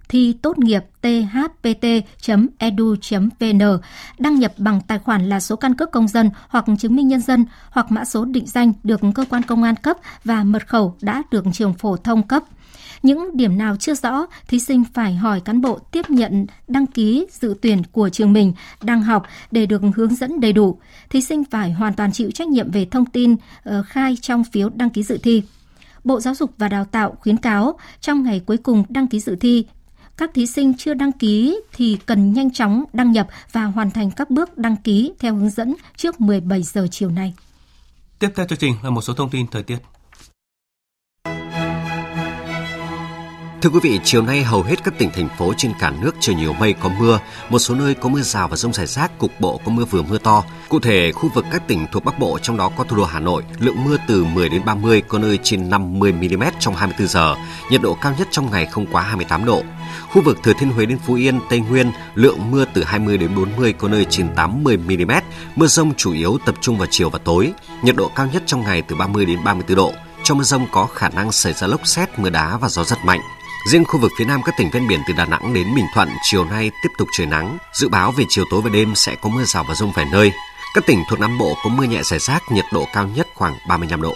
[0.08, 1.86] thi tốt nghiệp thpt
[2.58, 2.96] edu
[3.40, 3.58] vn
[4.18, 7.20] đăng nhập bằng tài khoản là số căn cước công dân hoặc chứng minh nhân
[7.20, 10.96] dân hoặc mã số định danh được cơ quan công an cấp và mật khẩu
[11.00, 12.44] đã được trường phổ thông cấp
[13.04, 17.26] những điểm nào chưa rõ, thí sinh phải hỏi cán bộ tiếp nhận đăng ký
[17.30, 20.78] dự tuyển của trường mình đang học để được hướng dẫn đầy đủ.
[21.10, 23.38] Thí sinh phải hoàn toàn chịu trách nhiệm về thông tin uh,
[23.86, 25.42] khai trong phiếu đăng ký dự thi.
[26.04, 29.36] Bộ Giáo dục và Đào tạo khuyến cáo trong ngày cuối cùng đăng ký dự
[29.36, 29.66] thi,
[30.16, 34.10] các thí sinh chưa đăng ký thì cần nhanh chóng đăng nhập và hoàn thành
[34.10, 37.34] các bước đăng ký theo hướng dẫn trước 17 giờ chiều nay.
[38.18, 39.78] Tiếp theo chương trình là một số thông tin thời tiết.
[43.64, 46.36] Thưa quý vị, chiều nay hầu hết các tỉnh thành phố trên cả nước trời
[46.36, 47.18] nhiều mây có mưa,
[47.50, 50.02] một số nơi có mưa rào và rông rải rác, cục bộ có mưa vừa
[50.02, 50.44] mưa to.
[50.68, 53.20] Cụ thể, khu vực các tỉnh thuộc Bắc Bộ trong đó có thủ đô Hà
[53.20, 57.34] Nội, lượng mưa từ 10 đến 30, có nơi trên 50 mm trong 24 giờ.
[57.70, 59.62] Nhiệt độ cao nhất trong ngày không quá 28 độ.
[60.10, 63.34] Khu vực Thừa Thiên Huế đến Phú Yên, Tây Nguyên, lượng mưa từ 20 đến
[63.34, 65.12] 40, có nơi trên 80 mm.
[65.56, 67.52] Mưa rông chủ yếu tập trung vào chiều và tối.
[67.82, 69.92] Nhiệt độ cao nhất trong ngày từ 30 đến 34 độ.
[70.22, 72.98] Trong mưa rông có khả năng xảy ra lốc xét, mưa đá và gió giật
[73.04, 73.20] mạnh.
[73.64, 76.08] Riêng khu vực phía Nam các tỉnh ven biển từ Đà Nẵng đến Bình Thuận
[76.22, 77.58] chiều nay tiếp tục trời nắng.
[77.72, 80.32] Dự báo về chiều tối và đêm sẽ có mưa rào và rông vài nơi.
[80.74, 83.54] Các tỉnh thuộc Nam Bộ có mưa nhẹ rải rác, nhiệt độ cao nhất khoảng
[83.68, 84.14] 35 độ.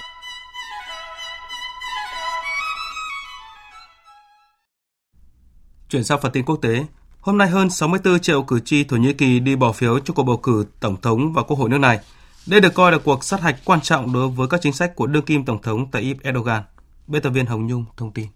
[5.88, 6.86] Chuyển sang phần tin quốc tế,
[7.20, 10.22] hôm nay hơn 64 triệu cử tri Thổ Nhĩ Kỳ đi bỏ phiếu cho cuộc
[10.22, 11.98] bầu cử tổng thống và quốc hội nước này.
[12.46, 15.06] Đây được coi là cuộc sát hạch quan trọng đối với các chính sách của
[15.06, 16.62] đương kim tổng thống Tayyip Erdogan.
[17.06, 18.26] Biên tập viên Hồng Nhung thông tin.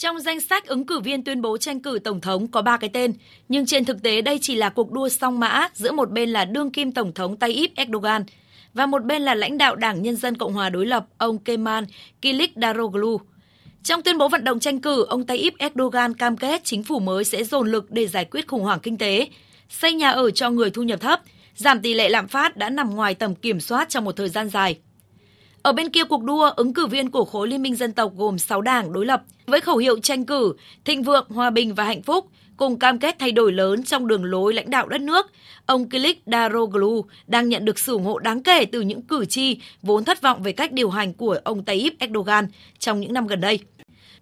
[0.00, 2.90] Trong danh sách ứng cử viên tuyên bố tranh cử tổng thống có 3 cái
[2.92, 3.12] tên,
[3.48, 6.44] nhưng trên thực tế đây chỉ là cuộc đua song mã giữa một bên là
[6.44, 8.24] đương kim tổng thống Tayyip Erdogan
[8.74, 11.84] và một bên là lãnh đạo Đảng Nhân dân Cộng hòa đối lập ông Kemal
[12.22, 13.18] Kılıçdaroğlu.
[13.82, 17.24] Trong tuyên bố vận động tranh cử, ông Tayyip Erdogan cam kết chính phủ mới
[17.24, 19.28] sẽ dồn lực để giải quyết khủng hoảng kinh tế,
[19.68, 21.20] xây nhà ở cho người thu nhập thấp,
[21.54, 24.48] giảm tỷ lệ lạm phát đã nằm ngoài tầm kiểm soát trong một thời gian
[24.48, 24.78] dài.
[25.62, 28.38] Ở bên kia cuộc đua, ứng cử viên của khối Liên minh dân tộc gồm
[28.38, 30.52] 6 đảng đối lập với khẩu hiệu tranh cử,
[30.84, 34.24] thịnh vượng, hòa bình và hạnh phúc, cùng cam kết thay đổi lớn trong đường
[34.24, 35.30] lối lãnh đạo đất nước.
[35.66, 39.58] Ông Kilik Daroglu đang nhận được sự ủng hộ đáng kể từ những cử tri
[39.82, 42.46] vốn thất vọng về cách điều hành của ông Tayyip Erdogan
[42.78, 43.58] trong những năm gần đây.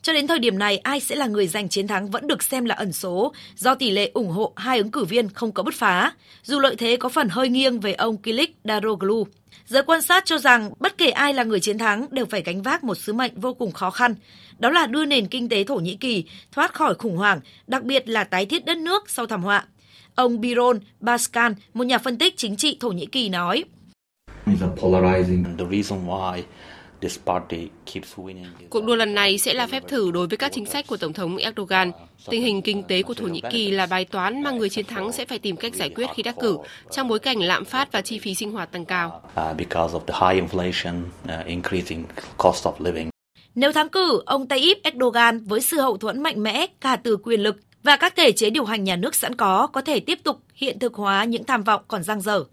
[0.03, 2.64] Cho đến thời điểm này, ai sẽ là người giành chiến thắng vẫn được xem
[2.64, 5.74] là ẩn số do tỷ lệ ủng hộ hai ứng cử viên không có bứt
[5.74, 9.24] phá, dù lợi thế có phần hơi nghiêng về ông Kilik Daroglu.
[9.69, 12.63] Giới quan sát cho rằng bất kể ai là người chiến thắng đều phải gánh
[12.63, 14.15] vác một sứ mệnh vô cùng khó khăn,
[14.59, 18.09] đó là đưa nền kinh tế Thổ Nhĩ Kỳ thoát khỏi khủng hoảng, đặc biệt
[18.09, 19.65] là tái thiết đất nước sau thảm họa.
[20.15, 23.65] Ông Biron Baskan, một nhà phân tích chính trị Thổ Nhĩ Kỳ nói.
[28.71, 31.13] Cuộc đua lần này sẽ là phép thử đối với các chính sách của Tổng
[31.13, 31.93] thống Erdogan.
[32.31, 35.13] Tình hình kinh tế của Thổ Nhĩ Kỳ là bài toán mà người chiến thắng
[35.13, 36.59] sẽ phải tìm cách giải quyết khi đắc cử,
[36.91, 39.23] trong bối cảnh lạm phát và chi phí sinh hoạt tăng cao.
[43.55, 47.41] Nếu thắng cử, ông Tayyip Erdogan với sự hậu thuẫn mạnh mẽ cả từ quyền
[47.41, 50.37] lực và các thể chế điều hành nhà nước sẵn có có thể tiếp tục
[50.55, 52.45] hiện thực hóa những tham vọng còn dang dở.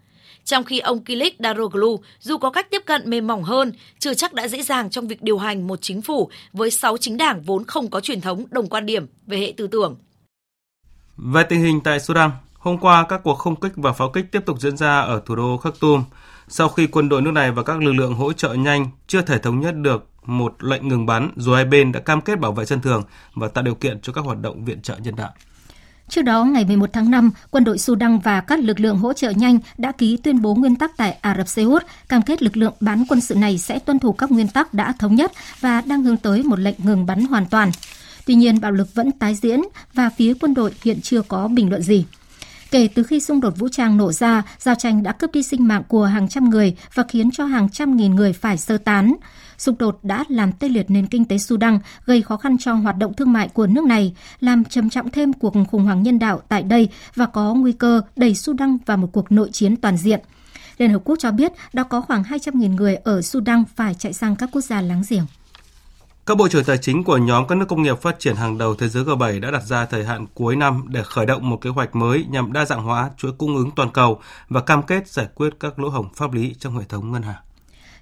[0.46, 4.34] Trong khi ông Kilik Daroglu dù có cách tiếp cận mềm mỏng hơn, chưa chắc
[4.34, 7.64] đã dễ dàng trong việc điều hành một chính phủ với 6 chính đảng vốn
[7.64, 9.96] không có truyền thống đồng quan điểm về hệ tư tưởng.
[11.16, 14.40] Về tình hình tại Sudan, hôm qua các cuộc không kích và pháo kích tiếp
[14.46, 16.04] tục diễn ra ở thủ đô Khartoum
[16.48, 19.38] sau khi quân đội nước này và các lực lượng hỗ trợ nhanh chưa thể
[19.38, 22.64] thống nhất được một lệnh ngừng bắn dù hai bên đã cam kết bảo vệ
[22.64, 23.02] dân thường
[23.34, 25.30] và tạo điều kiện cho các hoạt động viện trợ nhân đạo.
[26.08, 29.30] Trước đó, ngày 11 tháng 5, quân đội Sudan và các lực lượng hỗ trợ
[29.30, 32.56] nhanh đã ký tuyên bố nguyên tắc tại Ả Rập Xê Út, cam kết lực
[32.56, 35.80] lượng bán quân sự này sẽ tuân thủ các nguyên tắc đã thống nhất và
[35.80, 37.70] đang hướng tới một lệnh ngừng bắn hoàn toàn.
[38.26, 39.60] Tuy nhiên, bạo lực vẫn tái diễn
[39.94, 42.04] và phía quân đội hiện chưa có bình luận gì.
[42.70, 45.68] Kể từ khi xung đột vũ trang nổ ra, giao tranh đã cướp đi sinh
[45.68, 49.14] mạng của hàng trăm người và khiến cho hàng trăm nghìn người phải sơ tán.
[49.58, 52.98] Xung đột đã làm tê liệt nền kinh tế Sudan, gây khó khăn cho hoạt
[52.98, 56.42] động thương mại của nước này, làm trầm trọng thêm cuộc khủng hoảng nhân đạo
[56.48, 60.20] tại đây và có nguy cơ đẩy Sudan vào một cuộc nội chiến toàn diện.
[60.78, 64.36] Liên Hợp Quốc cho biết đã có khoảng 200.000 người ở Sudan phải chạy sang
[64.36, 65.26] các quốc gia láng giềng.
[66.26, 68.74] Các bộ trưởng tài chính của nhóm các nước công nghiệp phát triển hàng đầu
[68.74, 71.70] thế giới G7 đã đặt ra thời hạn cuối năm để khởi động một kế
[71.70, 75.26] hoạch mới nhằm đa dạng hóa chuỗi cung ứng toàn cầu và cam kết giải
[75.34, 77.45] quyết các lỗ hổng pháp lý trong hệ thống ngân hàng.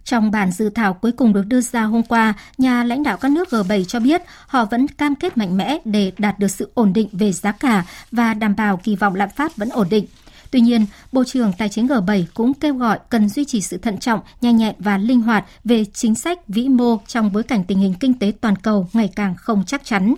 [0.05, 3.31] Trong bản dự thảo cuối cùng được đưa ra hôm qua, nhà lãnh đạo các
[3.31, 6.93] nước G7 cho biết họ vẫn cam kết mạnh mẽ để đạt được sự ổn
[6.93, 10.07] định về giá cả và đảm bảo kỳ vọng lạm phát vẫn ổn định.
[10.51, 13.99] Tuy nhiên, Bộ trưởng Tài chính G7 cũng kêu gọi cần duy trì sự thận
[13.99, 17.79] trọng, nhanh nhẹn và linh hoạt về chính sách vĩ mô trong bối cảnh tình
[17.79, 20.15] hình kinh tế toàn cầu ngày càng không chắc chắn.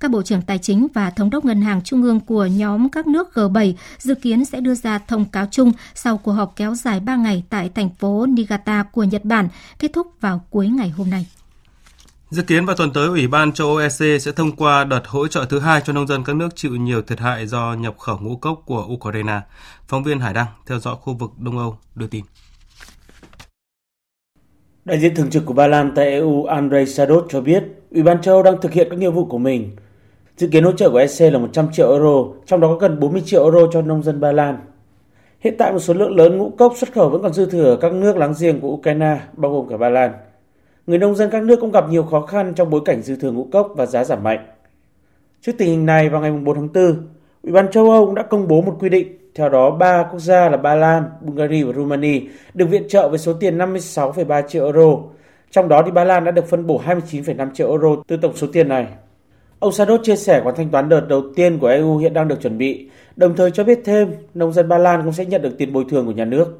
[0.00, 3.06] Các bộ trưởng tài chính và thống đốc ngân hàng trung ương của nhóm các
[3.06, 7.00] nước G7 dự kiến sẽ đưa ra thông cáo chung sau cuộc họp kéo dài
[7.00, 11.10] 3 ngày tại thành phố Niigata của Nhật Bản, kết thúc vào cuối ngày hôm
[11.10, 11.26] nay.
[12.30, 15.28] Dự kiến vào tuần tới, Ủy ban châu Âu EC sẽ thông qua đợt hỗ
[15.28, 18.18] trợ thứ hai cho nông dân các nước chịu nhiều thiệt hại do nhập khẩu
[18.18, 19.40] ngũ cốc của Ukraine.
[19.88, 22.24] Phóng viên Hải Đăng theo dõi khu vực Đông Âu đưa tin.
[24.84, 28.22] Đại diện thường trực của Ba Lan tại EU Andrei Sadot cho biết, Ủy ban
[28.22, 29.76] châu Âu đang thực hiện các nhiệm vụ của mình.
[30.40, 33.22] Dự kiến hỗ trợ của EC là 100 triệu euro, trong đó có gần 40
[33.24, 34.58] triệu euro cho nông dân Ba Lan.
[35.40, 37.76] Hiện tại một số lượng lớn ngũ cốc xuất khẩu vẫn còn dư thừa ở
[37.76, 40.12] các nước láng giềng của Ukraine, bao gồm cả Ba Lan.
[40.86, 43.30] người nông dân các nước cũng gặp nhiều khó khăn trong bối cảnh dư thừa
[43.30, 44.46] ngũ cốc và giá giảm mạnh.
[45.40, 47.08] Trước tình hình này, vào ngày 4 tháng 4,
[47.42, 49.08] Ủy ban châu Âu cũng đã công bố một quy định.
[49.34, 52.20] Theo đó, ba quốc gia là Ba Lan, Bulgaria và Romania
[52.54, 54.96] được viện trợ với số tiền 56,3 triệu euro.
[55.50, 58.46] Trong đó, thì Ba Lan đã được phân bổ 29,5 triệu euro từ tổng số
[58.52, 58.86] tiền này.
[59.60, 62.42] Ông Sadot chia sẻ khoản thanh toán đợt đầu tiên của EU hiện đang được
[62.42, 65.58] chuẩn bị, đồng thời cho biết thêm nông dân Ba Lan cũng sẽ nhận được
[65.58, 66.58] tiền bồi thường của nhà nước.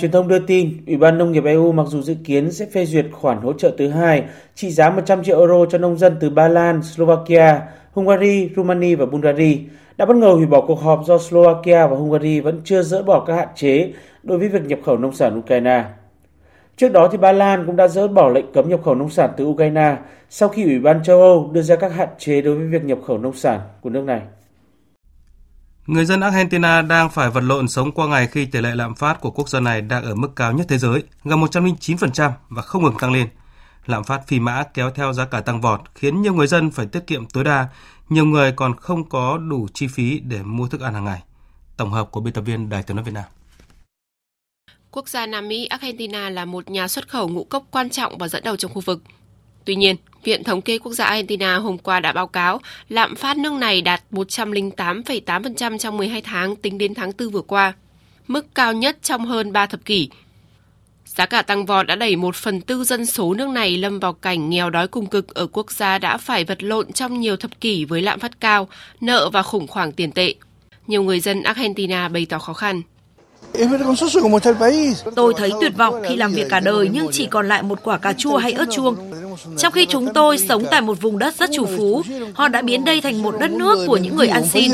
[0.00, 2.86] Truyền thông đưa tin, Ủy ban Nông nghiệp EU mặc dù dự kiến sẽ phê
[2.86, 4.24] duyệt khoản hỗ trợ thứ hai
[4.54, 7.60] trị giá 100 triệu euro cho nông dân từ Ba Lan, Slovakia,
[7.92, 9.56] Hungary, Romania và Bulgaria,
[9.96, 13.24] đã bất ngờ hủy bỏ cuộc họp do Slovakia và Hungary vẫn chưa dỡ bỏ
[13.26, 13.92] các hạn chế
[14.22, 15.84] đối với việc nhập khẩu nông sản Ukraine.
[16.80, 19.30] Trước đó thì Ba Lan cũng đã dỡ bỏ lệnh cấm nhập khẩu nông sản
[19.36, 19.98] từ Ukraine
[20.30, 22.98] sau khi Ủy ban châu Âu đưa ra các hạn chế đối với việc nhập
[23.06, 24.22] khẩu nông sản của nước này.
[25.86, 29.20] Người dân Argentina đang phải vật lộn sống qua ngày khi tỷ lệ lạm phát
[29.20, 32.84] của quốc gia này đang ở mức cao nhất thế giới, gần 109% và không
[32.84, 33.28] ngừng tăng lên.
[33.86, 36.86] Lạm phát phi mã kéo theo giá cả tăng vọt, khiến nhiều người dân phải
[36.86, 37.68] tiết kiệm tối đa,
[38.08, 41.22] nhiều người còn không có đủ chi phí để mua thức ăn hàng ngày.
[41.76, 43.24] Tổng hợp của biên tập viên Đài tiếng nói Việt Nam.
[44.92, 48.28] Quốc gia Nam Mỹ Argentina là một nhà xuất khẩu ngũ cốc quan trọng và
[48.28, 49.02] dẫn đầu trong khu vực.
[49.64, 53.36] Tuy nhiên, Viện Thống kê Quốc gia Argentina hôm qua đã báo cáo lạm phát
[53.36, 57.72] nước này đạt 108,8% trong 12 tháng tính đến tháng 4 vừa qua,
[58.26, 60.08] mức cao nhất trong hơn 3 thập kỷ.
[61.04, 64.12] Giá cả tăng vọt đã đẩy một phần tư dân số nước này lâm vào
[64.12, 67.60] cảnh nghèo đói cùng cực ở quốc gia đã phải vật lộn trong nhiều thập
[67.60, 68.68] kỷ với lạm phát cao,
[69.00, 70.34] nợ và khủng hoảng tiền tệ.
[70.86, 72.82] Nhiều người dân Argentina bày tỏ khó khăn.
[75.16, 77.98] Tôi thấy tuyệt vọng khi làm việc cả đời nhưng chỉ còn lại một quả
[77.98, 78.96] cà chua hay ớt chuông.
[79.58, 82.02] Trong khi chúng tôi sống tại một vùng đất rất chủ phú,
[82.34, 84.72] họ đã biến đây thành một đất nước của những người ăn xin.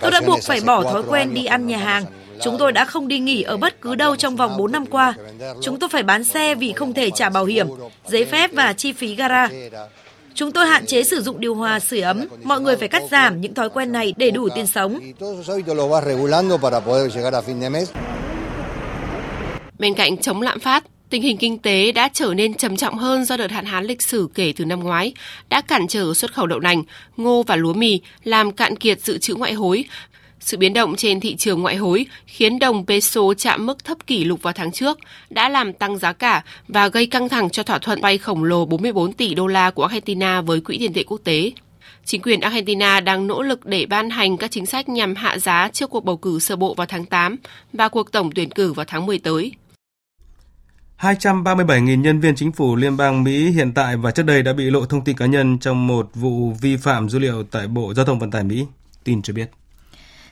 [0.00, 2.04] Tôi đã buộc phải bỏ thói quen đi ăn nhà hàng.
[2.42, 5.14] Chúng tôi đã không đi nghỉ ở bất cứ đâu trong vòng 4 năm qua.
[5.62, 7.68] Chúng tôi phải bán xe vì không thể trả bảo hiểm,
[8.06, 9.48] giấy phép và chi phí gara.
[10.38, 12.26] Chúng tôi hạn chế sử dụng điều hòa sưởi ấm.
[12.44, 15.00] Mọi người phải cắt giảm những thói quen này để đủ tiền sống.
[19.78, 23.24] Bên cạnh chống lạm phát, tình hình kinh tế đã trở nên trầm trọng hơn
[23.24, 25.12] do đợt hạn hán lịch sử kể từ năm ngoái,
[25.48, 26.82] đã cản trở xuất khẩu đậu nành,
[27.16, 29.84] ngô và lúa mì, làm cạn kiệt dự trữ ngoại hối.
[30.40, 34.24] Sự biến động trên thị trường ngoại hối khiến đồng peso chạm mức thấp kỷ
[34.24, 34.98] lục vào tháng trước,
[35.30, 38.66] đã làm tăng giá cả và gây căng thẳng cho thỏa thuận vay khổng lồ
[38.66, 41.52] 44 tỷ đô la của Argentina với Quỹ tiền tệ quốc tế.
[42.04, 45.68] Chính quyền Argentina đang nỗ lực để ban hành các chính sách nhằm hạ giá
[45.72, 47.36] trước cuộc bầu cử sơ bộ vào tháng 8
[47.72, 49.52] và cuộc tổng tuyển cử vào tháng 10 tới.
[50.98, 54.70] 237.000 nhân viên chính phủ liên bang Mỹ hiện tại và trước đây đã bị
[54.70, 58.06] lộ thông tin cá nhân trong một vụ vi phạm dữ liệu tại Bộ Giao
[58.06, 58.66] thông Vận tải Mỹ,
[59.04, 59.50] tin cho biết.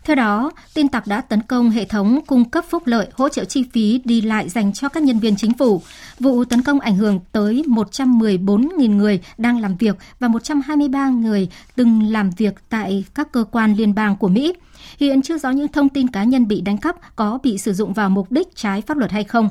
[0.06, 3.44] Theo đó, tin tặc đã tấn công hệ thống cung cấp phúc lợi hỗ trợ
[3.44, 5.82] chi phí đi lại dành cho các nhân viên chính phủ.
[6.20, 12.12] Vụ tấn công ảnh hưởng tới 114.000 người đang làm việc và 123 người từng
[12.12, 14.52] làm việc tại các cơ quan liên bang của Mỹ.
[14.98, 17.92] Hiện chưa rõ những thông tin cá nhân bị đánh cắp có bị sử dụng
[17.92, 19.48] vào mục đích trái pháp luật hay không.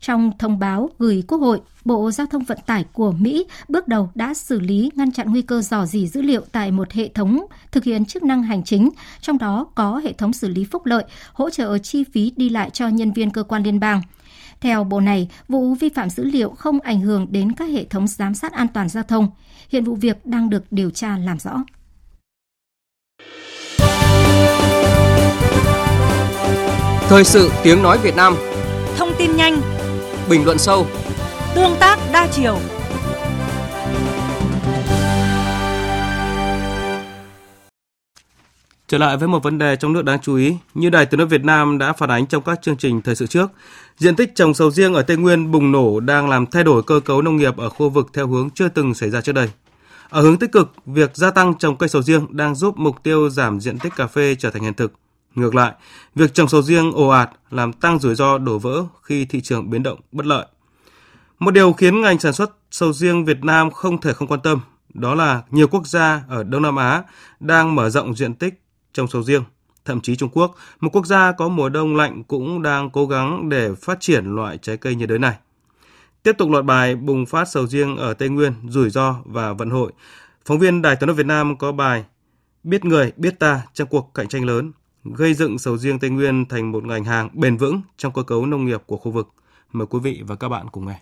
[0.00, 4.10] Trong thông báo gửi Quốc hội, Bộ Giao thông Vận tải của Mỹ bước đầu
[4.14, 7.46] đã xử lý ngăn chặn nguy cơ dò dỉ dữ liệu tại một hệ thống
[7.72, 8.90] thực hiện chức năng hành chính,
[9.20, 12.70] trong đó có hệ thống xử lý phúc lợi, hỗ trợ chi phí đi lại
[12.70, 14.02] cho nhân viên cơ quan liên bang.
[14.60, 18.06] Theo Bộ này, vụ vi phạm dữ liệu không ảnh hưởng đến các hệ thống
[18.06, 19.28] giám sát an toàn giao thông.
[19.68, 21.64] Hiện vụ việc đang được điều tra làm rõ.
[27.08, 28.36] Thời sự tiếng nói Việt Nam
[28.96, 29.79] Thông tin nhanh
[30.30, 30.86] Bình luận sâu
[31.54, 32.58] Tương tác đa chiều
[38.88, 41.26] Trở lại với một vấn đề trong nước đáng chú ý, như Đài Tiếng nói
[41.26, 43.50] Việt Nam đã phản ánh trong các chương trình thời sự trước,
[43.96, 47.00] diện tích trồng sầu riêng ở Tây Nguyên bùng nổ đang làm thay đổi cơ
[47.00, 49.48] cấu nông nghiệp ở khu vực theo hướng chưa từng xảy ra trước đây.
[50.08, 53.30] Ở hướng tích cực, việc gia tăng trồng cây sầu riêng đang giúp mục tiêu
[53.30, 54.92] giảm diện tích cà phê trở thành hiện thực.
[55.34, 55.72] Ngược lại,
[56.14, 59.70] việc trồng sầu riêng ồ ạt làm tăng rủi ro đổ vỡ khi thị trường
[59.70, 60.46] biến động bất lợi.
[61.38, 64.60] Một điều khiến ngành sản xuất sầu riêng Việt Nam không thể không quan tâm,
[64.94, 67.02] đó là nhiều quốc gia ở Đông Nam Á
[67.40, 68.62] đang mở rộng diện tích
[68.92, 69.42] trồng sầu riêng.
[69.84, 73.48] Thậm chí Trung Quốc, một quốc gia có mùa đông lạnh cũng đang cố gắng
[73.48, 75.34] để phát triển loại trái cây nhiệt đới này.
[76.22, 79.70] Tiếp tục loạt bài bùng phát sầu riêng ở Tây Nguyên, rủi ro và vận
[79.70, 79.92] hội.
[80.44, 82.04] Phóng viên Đài tiếng nói Việt Nam có bài
[82.64, 84.72] Biết người, biết ta trong cuộc cạnh tranh lớn,
[85.04, 88.46] gây dựng sầu riêng Tây Nguyên thành một ngành hàng bền vững trong cơ cấu
[88.46, 89.28] nông nghiệp của khu vực.
[89.72, 91.00] Mời quý vị và các bạn cùng nghe.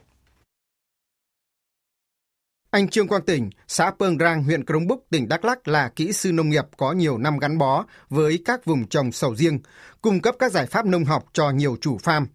[2.71, 6.13] Anh Trương Quang Tỉnh, xã Pương Rang, huyện Crong Búc, tỉnh Đắk lắc là kỹ
[6.13, 9.59] sư nông nghiệp có nhiều năm gắn bó với các vùng trồng sầu riêng,
[10.03, 12.27] cung cấp các giải pháp nông học cho nhiều chủ farm.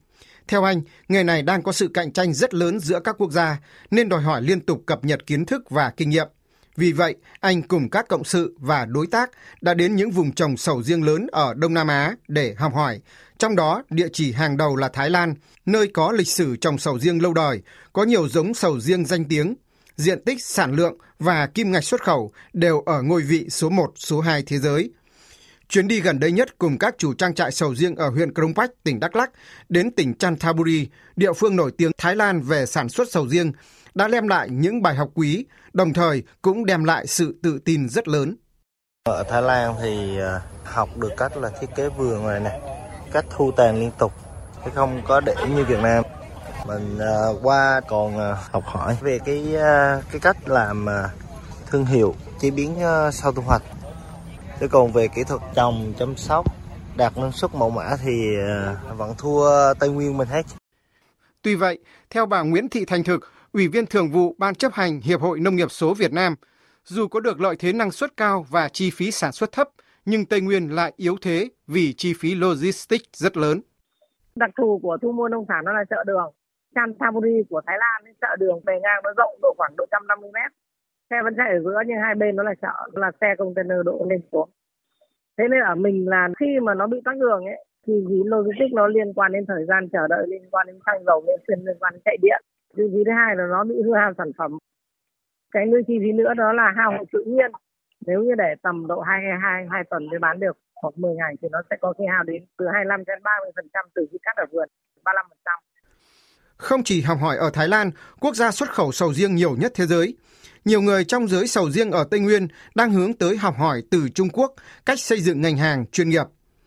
[0.48, 3.58] Theo anh, nghề này đang có sự cạnh tranh rất lớn giữa các quốc gia,
[3.92, 6.28] nên đòi hỏi liên tục cập nhật kiến thức và kinh nghiệm.
[6.76, 10.58] Vì vậy, anh cùng các cộng sự và đối tác đã đến những vùng trồng
[10.58, 13.02] sầu riêng lớn ở Đông Nam Á để học hỏi.
[13.38, 17.00] Trong đó, địa chỉ hàng đầu là Thái Lan, nơi có lịch sử trồng sầu
[17.00, 17.62] riêng lâu đời,
[17.94, 19.56] có nhiều giống sầu riêng danh tiếng,
[19.96, 23.92] diện tích, sản lượng và kim ngạch xuất khẩu đều ở ngôi vị số 1,
[23.96, 24.92] số 2 thế giới.
[25.70, 28.54] Chuyến đi gần đây nhất cùng các chủ trang trại sầu riêng ở huyện Krông
[28.54, 29.32] Pách, tỉnh Đắk Lắk
[29.70, 33.52] đến tỉnh Chanthaburi, địa phương nổi tiếng Thái Lan về sản xuất sầu riêng,
[33.94, 37.90] đã đem lại những bài học quý, đồng thời cũng đem lại sự tự tin
[37.90, 38.36] rất lớn.
[39.04, 42.62] Ở Thái Lan thì à, học được cách là thiết kế vườn này nè,
[43.12, 44.14] cách thu tàn liên tục,
[44.66, 46.04] chứ không có để như Việt Nam.
[46.68, 49.48] Mình uh, qua còn uh, học hỏi về cái
[50.12, 50.86] cái cách làm
[51.66, 52.78] thương hiệu, chế biến
[53.14, 53.62] sau thu hoạch.
[54.60, 56.46] Chứ còn về kỹ thuật trồng, chăm sóc,
[56.96, 58.36] đạt năng suất mẫu mã thì
[58.98, 60.46] vẫn thua Tây Nguyên mình hết.
[61.42, 61.80] Tuy vậy,
[62.10, 65.40] theo bà Nguyễn Thị Thành Thực, Ủy viên Thường vụ Ban chấp hành Hiệp hội
[65.40, 66.36] Nông nghiệp số Việt Nam,
[66.84, 69.68] dù có được lợi thế năng suất cao và chi phí sản xuất thấp,
[70.06, 73.62] nhưng Tây Nguyên lại yếu thế vì chi phí logistics rất lớn.
[74.36, 76.34] Đặc thù của thu mua nông sản đó là chợ đường.
[76.76, 80.52] Chanthaburi của Thái Lan, chợ đường bề ngang nó rộng độ khoảng độ 150 mét.
[81.10, 84.06] Xe vẫn chạy ở giữa nhưng hai bên nó là chợ, là xe container độ
[84.10, 84.50] lên xuống.
[85.38, 88.74] Thế nên ở mình là khi mà nó bị tắc đường ấy, thì phí logistics
[88.74, 91.94] nó liên quan đến thời gian chờ đợi, liên quan đến xăng dầu, liên quan
[91.94, 92.44] đến chạy điện
[92.76, 94.52] chi phí thứ hai là nó bị hư hao sản phẩm
[95.54, 97.52] cái nguyên chi phí nữa đó là hao hụt tự nhiên
[98.08, 101.34] nếu như để tầm độ hai hai hai tuần mới bán được hoặc 10 ngày
[101.42, 104.18] thì nó sẽ có khi hao đến từ 25 đến 30 phần trăm từ khi
[104.22, 104.68] cắt ở vườn
[105.04, 105.60] 35 phần trăm
[106.64, 109.72] không chỉ học hỏi ở Thái Lan, quốc gia xuất khẩu sầu riêng nhiều nhất
[109.76, 110.18] thế giới.
[110.66, 114.10] Nhiều người trong giới sầu riêng ở Tây Nguyên đang hướng tới học hỏi từ
[114.16, 114.54] Trung Quốc
[114.86, 116.26] cách xây dựng ngành hàng chuyên nghiệp.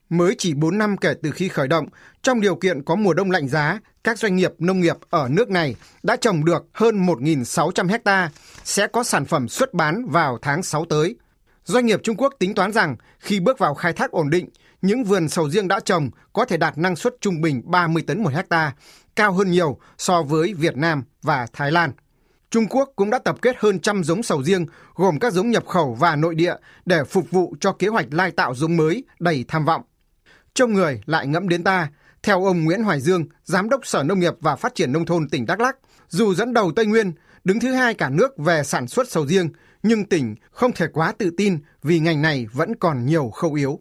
[0.09, 1.87] Mới chỉ 4 năm kể từ khi khởi động,
[2.23, 5.51] trong điều kiện có mùa đông lạnh giá, các doanh nghiệp nông nghiệp ở nước
[5.51, 8.31] này đã trồng được hơn 1.600 hecta,
[8.65, 11.17] sẽ có sản phẩm xuất bán vào tháng 6 tới.
[11.65, 14.49] Doanh nghiệp Trung Quốc tính toán rằng khi bước vào khai thác ổn định,
[14.83, 18.23] những vườn sầu riêng đã trồng có thể đạt năng suất trung bình 30 tấn
[18.23, 18.75] một hecta,
[19.17, 21.93] cao hơn nhiều so với Việt Nam và Thái Lan.
[22.51, 25.67] Trung Quốc cũng đã tập kết hơn trăm giống sầu riêng, gồm các giống nhập
[25.67, 26.55] khẩu và nội địa
[26.85, 29.83] để phục vụ cho kế hoạch lai tạo giống mới đầy tham vọng.
[30.57, 31.89] Trông người lại ngẫm đến ta,
[32.23, 35.29] theo ông Nguyễn Hoài Dương, Giám đốc Sở Nông nghiệp và Phát triển Nông thôn
[35.29, 35.77] tỉnh Đắk Lắk,
[36.09, 37.13] dù dẫn đầu Tây Nguyên,
[37.45, 39.49] đứng thứ hai cả nước về sản xuất sầu riêng,
[39.83, 43.81] nhưng tỉnh không thể quá tự tin vì ngành này vẫn còn nhiều khâu yếu.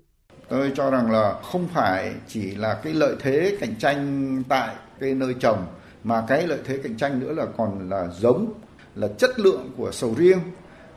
[0.49, 5.13] Tôi cho rằng là không phải chỉ là cái lợi thế cạnh tranh tại cái
[5.13, 5.67] nơi trồng,
[6.03, 8.53] mà cái lợi thế cạnh tranh nữa là còn là giống,
[8.95, 10.39] là chất lượng của sầu riêng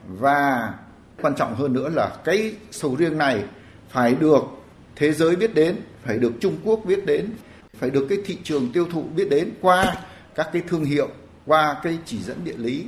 [0.09, 0.75] và
[1.23, 3.45] quan trọng hơn nữa là cái sầu riêng này
[3.89, 4.43] phải được
[4.99, 7.31] thế giới biết đến, phải được Trung Quốc biết đến,
[7.79, 9.97] phải được cái thị trường tiêu thụ biết đến qua
[10.35, 11.09] các cái thương hiệu,
[11.47, 12.87] qua cái chỉ dẫn địa lý.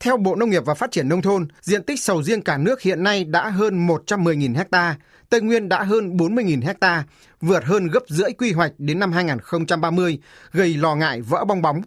[0.00, 2.82] Theo Bộ Nông nghiệp và Phát triển Nông thôn, diện tích sầu riêng cả nước
[2.82, 4.96] hiện nay đã hơn 110.000 ha,
[5.30, 7.04] Tây Nguyên đã hơn 40.000 ha,
[7.40, 10.18] vượt hơn gấp rưỡi quy hoạch đến năm 2030,
[10.52, 11.82] gây lo ngại vỡ bong bóng.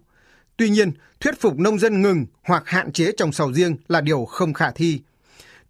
[0.57, 4.25] Tuy nhiên, thuyết phục nông dân ngừng hoặc hạn chế trồng sầu riêng là điều
[4.25, 4.99] không khả thi.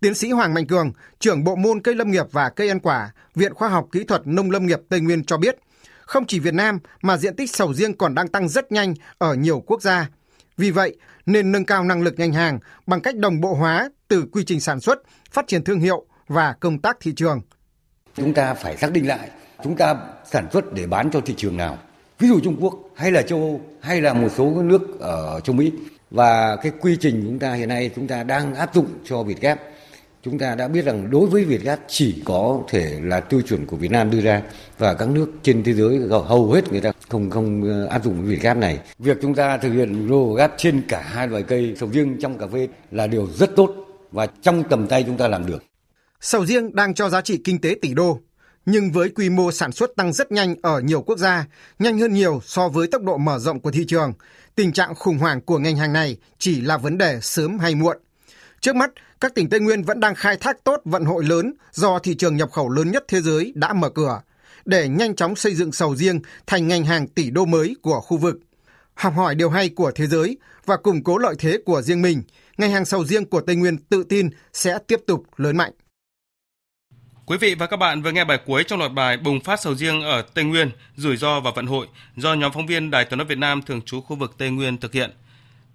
[0.03, 3.11] Tiến sĩ Hoàng Mạnh Cường, trưởng bộ môn cây lâm nghiệp và cây ăn quả,
[3.35, 5.57] Viện Khoa học Kỹ thuật Nông lâm nghiệp Tây Nguyên cho biết,
[6.01, 9.33] không chỉ Việt Nam mà diện tích sầu riêng còn đang tăng rất nhanh ở
[9.33, 10.09] nhiều quốc gia.
[10.57, 14.25] Vì vậy, nên nâng cao năng lực ngành hàng bằng cách đồng bộ hóa từ
[14.31, 14.99] quy trình sản xuất,
[15.31, 17.41] phát triển thương hiệu và công tác thị trường.
[18.15, 19.29] Chúng ta phải xác định lại,
[19.63, 19.95] chúng ta
[20.31, 21.77] sản xuất để bán cho thị trường nào.
[22.19, 25.55] Ví dụ Trung Quốc hay là châu Âu hay là một số nước ở châu
[25.55, 25.71] Mỹ.
[26.11, 29.41] Và cái quy trình chúng ta hiện nay chúng ta đang áp dụng cho Việt
[29.41, 29.59] Gap
[30.23, 33.65] chúng ta đã biết rằng đối với Việt Gáp chỉ có thể là tiêu chuẩn
[33.65, 34.41] của Việt Nam đưa ra
[34.77, 38.25] và các nước trên thế giới hầu hết người ta không không ờ, áp dụng
[38.25, 38.79] Việt Gáp này.
[38.99, 42.37] Việc chúng ta thực hiện Euro gáp trên cả hai loại cây sầu riêng trong
[42.37, 43.75] cà phê là điều rất tốt
[44.11, 45.63] và trong tầm tay chúng ta làm được.
[46.21, 48.19] Sầu riêng đang cho giá trị kinh tế tỷ đô,
[48.65, 51.45] nhưng với quy mô sản xuất tăng rất nhanh ở nhiều quốc gia,
[51.79, 54.13] nhanh hơn nhiều so với tốc độ mở rộng của thị trường,
[54.55, 57.97] tình trạng khủng hoảng của ngành hàng này chỉ là vấn đề sớm hay muộn.
[58.63, 58.91] Trước mắt,
[59.21, 62.35] các tỉnh Tây Nguyên vẫn đang khai thác tốt vận hội lớn do thị trường
[62.35, 64.21] nhập khẩu lớn nhất thế giới đã mở cửa
[64.65, 68.17] để nhanh chóng xây dựng sầu riêng thành ngành hàng tỷ đô mới của khu
[68.17, 68.39] vực.
[68.93, 72.23] Học hỏi điều hay của thế giới và củng cố lợi thế của riêng mình,
[72.57, 75.71] ngành hàng sầu riêng của Tây Nguyên tự tin sẽ tiếp tục lớn mạnh.
[77.25, 79.75] Quý vị và các bạn vừa nghe bài cuối trong loạt bài Bùng phát sầu
[79.75, 83.17] riêng ở Tây Nguyên, rủi ro và vận hội do nhóm phóng viên Đài Tiếng
[83.17, 85.11] nói Việt Nam thường trú khu vực Tây Nguyên thực hiện.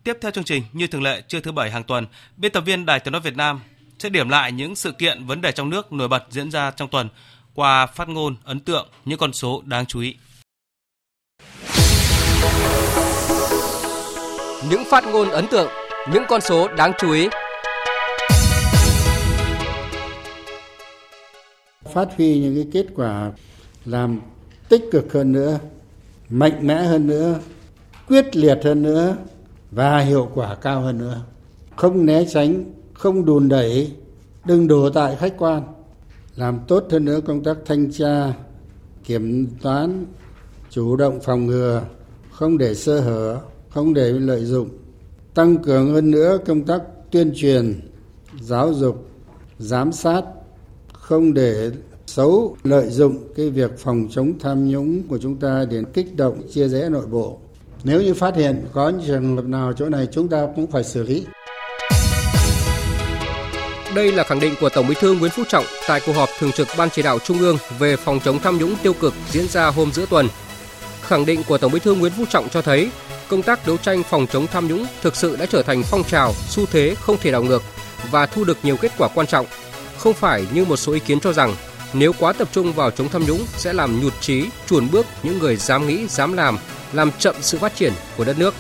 [0.04, 2.86] Tiếp theo chương trình, như thường lệ, trưa thứ bảy hàng tuần, biên tập viên
[2.86, 3.60] Đài Tiếng nói Việt Nam
[3.98, 6.88] sẽ điểm lại những sự kiện vấn đề trong nước nổi bật diễn ra trong
[6.88, 7.08] tuần
[7.54, 10.14] qua phát ngôn ấn tượng những con số đáng chú ý.
[14.70, 15.70] Những phát ngôn ấn tượng,
[16.12, 17.28] những con số đáng chú ý.
[21.94, 23.30] Phát huy những cái kết quả
[23.84, 24.20] làm
[24.68, 25.58] tích cực hơn nữa,
[26.30, 27.40] mạnh mẽ hơn nữa,
[28.08, 29.16] quyết liệt hơn nữa
[29.70, 31.22] và hiệu quả cao hơn nữa.
[31.76, 32.64] Không né tránh,
[32.94, 33.92] không đùn đẩy,
[34.44, 35.62] đừng đổ tại khách quan.
[36.36, 38.32] Làm tốt hơn nữa công tác thanh tra,
[39.04, 40.06] kiểm toán,
[40.70, 41.82] chủ động phòng ngừa,
[42.30, 44.68] không để sơ hở, không để lợi dụng.
[45.34, 47.80] Tăng cường hơn nữa công tác tuyên truyền,
[48.40, 49.08] giáo dục,
[49.58, 50.22] giám sát,
[50.92, 51.70] không để
[52.06, 56.42] xấu lợi dụng cái việc phòng chống tham nhũng của chúng ta để kích động
[56.50, 57.38] chia rẽ nội bộ
[57.84, 60.84] nếu như phát hiện có những trường hợp nào chỗ này chúng ta cũng phải
[60.84, 61.26] xử lý
[63.94, 66.52] đây là khẳng định của Tổng Bí thư Nguyễn Phú Trọng tại cuộc họp thường
[66.52, 69.66] trực Ban chỉ đạo Trung ương về phòng chống tham nhũng tiêu cực diễn ra
[69.66, 70.28] hôm giữa tuần.
[71.02, 72.90] Khẳng định của Tổng Bí thư Nguyễn Phú Trọng cho thấy
[73.28, 76.32] công tác đấu tranh phòng chống tham nhũng thực sự đã trở thành phong trào,
[76.48, 77.62] xu thế không thể đảo ngược
[78.10, 79.46] và thu được nhiều kết quả quan trọng.
[79.98, 81.54] Không phải như một số ý kiến cho rằng
[81.92, 85.38] nếu quá tập trung vào chống tham nhũng sẽ làm nhụt chí, chuồn bước những
[85.38, 86.58] người dám nghĩ, dám làm,
[86.92, 88.54] làm chậm sự phát triển của đất nước.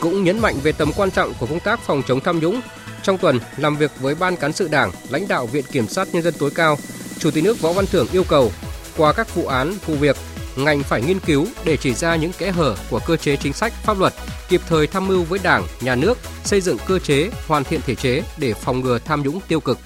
[0.00, 2.60] Cũng nhấn mạnh về tầm quan trọng của công tác phòng chống tham nhũng.
[3.02, 6.22] Trong tuần, làm việc với Ban Cán sự Đảng, lãnh đạo Viện Kiểm sát Nhân
[6.22, 6.76] dân tối cao,
[7.18, 8.52] Chủ tịch nước Võ Văn Thưởng yêu cầu
[8.96, 10.16] qua các vụ án, vụ việc,
[10.56, 13.72] ngành phải nghiên cứu để chỉ ra những kẽ hở của cơ chế chính sách,
[13.72, 14.12] pháp luật,
[14.48, 17.94] kịp thời tham mưu với Đảng, Nhà nước, xây dựng cơ chế, hoàn thiện thể
[17.94, 19.78] chế để phòng ngừa tham nhũng tiêu cực.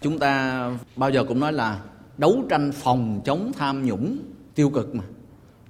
[0.00, 0.66] Chúng ta
[0.96, 1.78] bao giờ cũng nói là
[2.18, 4.18] đấu tranh phòng chống tham nhũng
[4.54, 5.04] tiêu cực mà.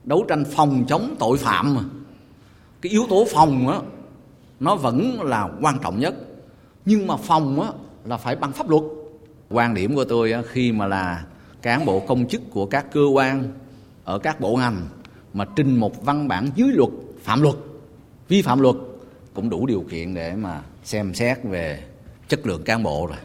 [0.04, 1.82] Đấu tranh phòng chống tội phạm mà.
[2.82, 3.78] Cái yếu tố phòng á
[4.60, 6.14] nó vẫn là quan trọng nhất.
[6.84, 7.68] Nhưng mà phòng á
[8.04, 8.82] là phải bằng pháp luật.
[9.50, 11.24] Quan điểm của tôi á, khi mà là
[11.62, 13.52] cán bộ công chức của các cơ quan
[14.04, 14.88] ở các bộ ngành
[15.34, 16.90] mà trình một văn bản dưới luật
[17.22, 17.54] phạm luật
[18.28, 18.76] vi phạm luật
[19.34, 21.84] cũng đủ điều kiện để mà xem xét về
[22.28, 23.18] chất lượng cán bộ rồi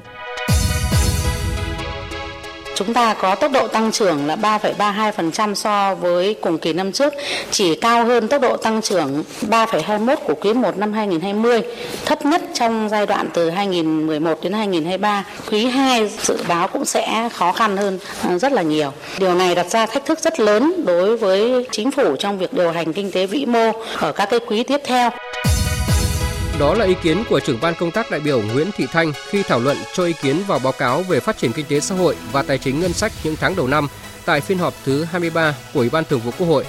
[2.77, 7.13] Chúng ta có tốc độ tăng trưởng là 3,32% so với cùng kỳ năm trước,
[7.51, 11.61] chỉ cao hơn tốc độ tăng trưởng 3,21 của quý 1 năm 2020,
[12.05, 15.25] thấp nhất trong giai đoạn từ 2011 đến 2023.
[15.51, 18.91] Quý 2 dự báo cũng sẽ khó khăn hơn à, rất là nhiều.
[19.19, 22.71] Điều này đặt ra thách thức rất lớn đối với chính phủ trong việc điều
[22.71, 25.09] hành kinh tế vĩ mô ở các cái quý tiếp theo.
[26.59, 29.43] Đó là ý kiến của trưởng ban công tác đại biểu Nguyễn Thị Thanh khi
[29.43, 32.15] thảo luận cho ý kiến vào báo cáo về phát triển kinh tế xã hội
[32.31, 33.87] và tài chính ngân sách những tháng đầu năm
[34.25, 36.65] tại phiên họp thứ 23 của Ủy ban Thường vụ Quốc hội.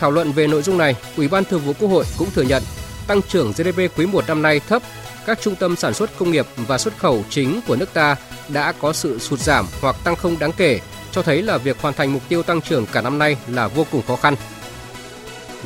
[0.00, 2.62] Thảo luận về nội dung này, Ủy ban Thường vụ Quốc hội cũng thừa nhận
[3.06, 4.82] tăng trưởng GDP quý 1 năm nay thấp,
[5.26, 8.16] các trung tâm sản xuất công nghiệp và xuất khẩu chính của nước ta
[8.48, 10.80] đã có sự sụt giảm hoặc tăng không đáng kể,
[11.12, 13.86] cho thấy là việc hoàn thành mục tiêu tăng trưởng cả năm nay là vô
[13.90, 14.34] cùng khó khăn.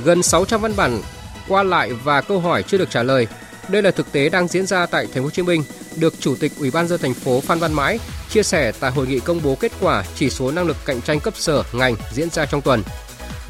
[0.05, 1.01] Gần 600 văn bản
[1.49, 3.27] qua lại và câu hỏi chưa được trả lời
[3.69, 5.65] đây là thực tế đang diễn ra tại Thành phố Hồ Chí Minh,
[5.97, 7.99] được Chủ tịch Ủy ban dân thành phố Phan Văn Mãi
[8.31, 11.21] chia sẻ tại hội nghị công bố kết quả chỉ số năng lực cạnh tranh
[11.21, 12.83] cấp sở ngành diễn ra trong tuần.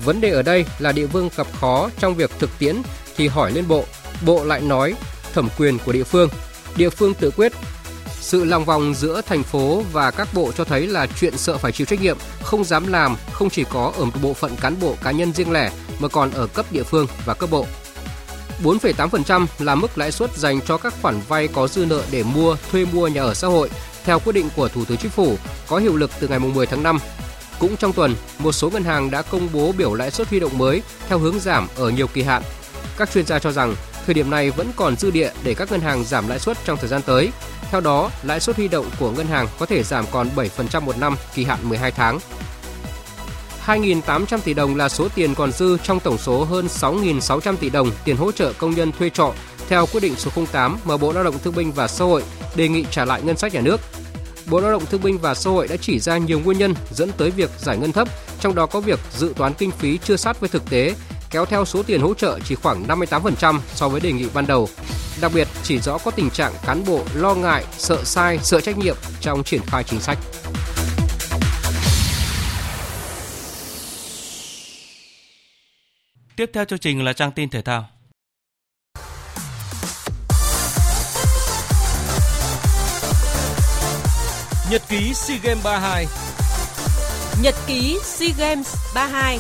[0.04, 2.76] Vấn đề ở đây là địa phương gặp khó trong việc thực tiễn
[3.16, 3.84] thì hỏi lên bộ,
[4.26, 4.94] bộ lại nói
[5.32, 6.28] thẩm quyền của địa phương,
[6.76, 7.52] địa phương tự quyết.
[8.20, 11.72] Sự lòng vòng giữa thành phố và các bộ cho thấy là chuyện sợ phải
[11.72, 14.96] chịu trách nhiệm, không dám làm không chỉ có ở một bộ phận cán bộ
[15.02, 17.66] cá nhân riêng lẻ mà còn ở cấp địa phương và cấp bộ.
[18.62, 22.56] 4,8% là mức lãi suất dành cho các khoản vay có dư nợ để mua,
[22.70, 23.70] thuê mua nhà ở xã hội
[24.04, 25.36] theo quyết định của Thủ tướng Chính phủ
[25.68, 26.98] có hiệu lực từ ngày 10 tháng 5.
[27.58, 30.58] Cũng trong tuần, một số ngân hàng đã công bố biểu lãi suất huy động
[30.58, 32.42] mới theo hướng giảm ở nhiều kỳ hạn.
[32.96, 33.74] Các chuyên gia cho rằng
[34.06, 36.78] thời điểm này vẫn còn dư địa để các ngân hàng giảm lãi suất trong
[36.78, 37.30] thời gian tới.
[37.70, 40.98] Theo đó, lãi suất huy động của ngân hàng có thể giảm còn 7% một
[40.98, 42.18] năm kỳ hạn 12 tháng.
[43.66, 47.90] 2.800 tỷ đồng là số tiền còn dư trong tổng số hơn 6.600 tỷ đồng
[48.04, 49.32] tiền hỗ trợ công nhân thuê trọ
[49.68, 52.22] theo quyết định số 08 mà Bộ Lao động Thương binh và Xã hội
[52.56, 53.80] đề nghị trả lại ngân sách nhà nước.
[54.50, 57.10] Bộ Lao động Thương binh và Xã hội đã chỉ ra nhiều nguyên nhân dẫn
[57.16, 58.08] tới việc giải ngân thấp,
[58.40, 60.94] trong đó có việc dự toán kinh phí chưa sát với thực tế,
[61.30, 64.68] kéo theo số tiền hỗ trợ chỉ khoảng 58% so với đề nghị ban đầu.
[65.20, 68.78] Đặc biệt, chỉ rõ có tình trạng cán bộ lo ngại, sợ sai, sợ trách
[68.78, 70.18] nhiệm trong triển khai chính sách.
[76.36, 77.88] Tiếp theo chương trình là trang tin thể thao.
[84.70, 86.06] Nhật ký SEA Games 32
[87.42, 89.38] Nhật ký SEA Games 32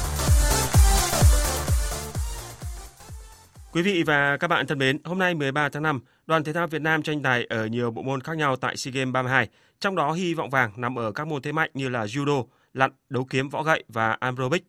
[3.72, 6.66] Quý vị và các bạn thân mến, hôm nay 13 tháng 5, đoàn thể thao
[6.66, 9.48] Việt Nam tranh tài ở nhiều bộ môn khác nhau tại SEA Games 32,
[9.80, 12.44] trong đó hy vọng vàng nằm ở các môn thế mạnh như là judo,
[12.74, 14.64] lặn, đấu kiếm võ gậy và aerobic.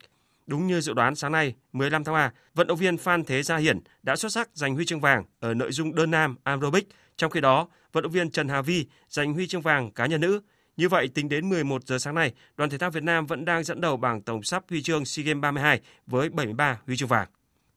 [0.48, 3.58] Đúng như dự đoán sáng nay, 15 tháng 3, vận động viên Phan Thế Gia
[3.58, 6.88] Hiển đã xuất sắc giành huy chương vàng ở nội dung đơn nam aerobic.
[7.18, 10.22] Trong khi đó, vận động viên Trần Hà Vi giành huy chương vàng cá nhân
[10.22, 10.42] nữ.
[10.78, 13.64] Như vậy, tính đến 11 giờ sáng nay, đoàn thể thao Việt Nam vẫn đang
[13.64, 17.28] dẫn đầu bảng tổng sắp huy chương SEA Games 32 với 73 huy chương vàng.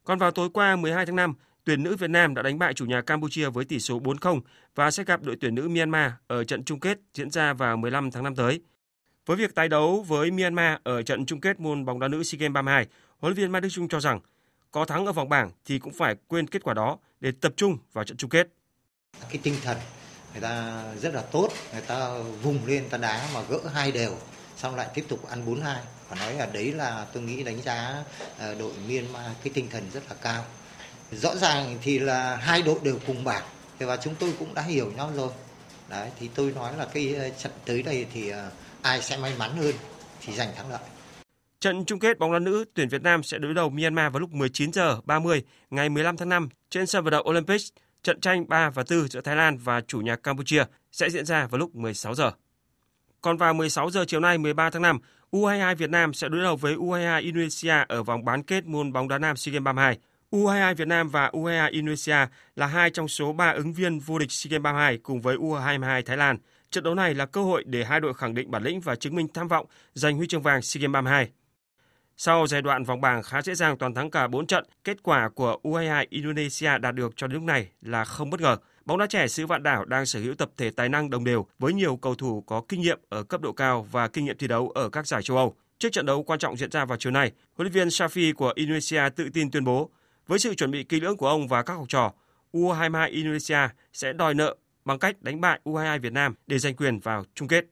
[0.05, 2.87] Còn vào tối qua 12 tháng 5, tuyển nữ Việt Nam đã đánh bại chủ
[2.87, 4.41] nhà Campuchia với tỷ số 4-0
[4.75, 8.11] và sẽ gặp đội tuyển nữ Myanmar ở trận chung kết diễn ra vào 15
[8.11, 8.61] tháng 5 tới.
[9.27, 12.39] Với việc tái đấu với Myanmar ở trận chung kết môn bóng đá nữ SEA
[12.39, 12.87] Games 32,
[13.19, 14.21] huấn luyện viên Mai Đức Chung cho rằng
[14.71, 17.79] có thắng ở vòng bảng thì cũng phải quên kết quả đó để tập trung
[17.93, 18.49] vào trận chung kết.
[19.29, 19.77] Cái tinh thần
[20.33, 22.11] người ta rất là tốt, người ta
[22.43, 24.17] vùng lên ta đá mà gỡ hai đều,
[24.57, 25.77] xong lại tiếp tục ăn 4-2.
[26.09, 28.05] Và nói là đấy là tôi nghĩ đánh giá
[28.39, 30.45] ờ, đội Myanmar cái tinh thần rất là cao.
[31.13, 33.45] Rõ ràng thì là hai đội đều cùng bảng
[33.79, 35.31] và chúng tôi cũng đã hiểu nhau rồi.
[35.89, 38.51] Đấy thì tôi nói là cái ờ, trận tới đây thì ờ,
[38.83, 39.75] ai sẽ may mắn hơn
[40.21, 40.81] thì giành thắng lợi.
[41.61, 44.31] Trận chung kết bóng đá nữ tuyển Việt Nam sẽ đối đầu Myanmar vào lúc
[44.33, 47.61] 19 giờ 30 ngày 15 tháng 5 trên sân vận động Olympic.
[48.03, 51.47] Trận tranh 3 và 4 giữa Thái Lan và chủ nhà Campuchia sẽ diễn ra
[51.47, 52.31] vào lúc 16 giờ.
[53.21, 54.99] Còn vào 16 giờ chiều nay 13 tháng 5,
[55.33, 59.09] U22 Việt Nam sẽ đối đầu với U22 Indonesia ở vòng bán kết môn bóng
[59.09, 59.99] đá nam SEA Games 32.
[60.31, 62.27] U22 Việt Nam và U22 Indonesia
[62.57, 66.03] là hai trong số ba ứng viên vô địch SEA Games 32 cùng với U22
[66.03, 66.39] Thái Lan.
[66.71, 69.15] Trận đấu này là cơ hội để hai đội khẳng định bản lĩnh và chứng
[69.15, 71.31] minh tham vọng giành huy chương vàng SEA Games 32.
[72.17, 75.29] Sau giai đoạn vòng bảng khá dễ dàng toàn thắng cả 4 trận, kết quả
[75.29, 78.57] của U22 Indonesia đạt được cho đến lúc này là không bất ngờ.
[78.85, 81.47] Bóng đá trẻ xứ Vạn Đảo đang sở hữu tập thể tài năng đồng đều
[81.59, 84.47] với nhiều cầu thủ có kinh nghiệm ở cấp độ cao và kinh nghiệm thi
[84.47, 85.55] đấu ở các giải châu Âu.
[85.79, 88.53] Trước trận đấu quan trọng diễn ra vào chiều nay, huấn luyện viên Shafi của
[88.57, 89.91] Indonesia tự tin tuyên bố,
[90.27, 92.13] với sự chuẩn bị kỹ lưỡng của ông và các học trò,
[92.53, 96.99] U22 Indonesia sẽ đòi nợ bằng cách đánh bại U22 Việt Nam để giành quyền
[96.99, 97.65] vào chung kết.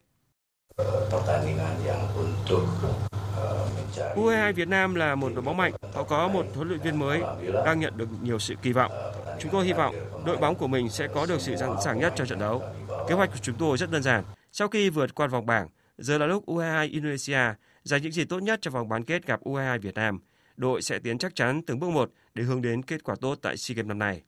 [4.17, 7.23] U22 Việt Nam là một đội bóng mạnh, họ có một huấn luyện viên mới
[7.65, 8.93] đang nhận được nhiều sự kỳ vọng.
[9.41, 9.95] Chúng tôi hy vọng
[10.27, 12.63] đội bóng của mình sẽ có được sự sẵn sàng nhất cho trận đấu.
[13.09, 14.25] Kế hoạch của chúng tôi rất đơn giản.
[14.53, 17.41] Sau khi vượt qua vòng bảng, giờ là lúc U22 Indonesia
[17.83, 20.21] giành những gì tốt nhất cho vòng bán kết gặp U22 Việt Nam.
[20.57, 23.57] Đội sẽ tiến chắc chắn từng bước một để hướng đến kết quả tốt tại
[23.57, 24.23] SEA Games năm nay.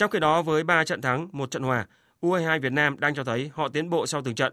[0.00, 1.86] Trong khi đó với 3 trận thắng, một trận hòa,
[2.20, 4.52] U22 Việt Nam đang cho thấy họ tiến bộ sau từng trận.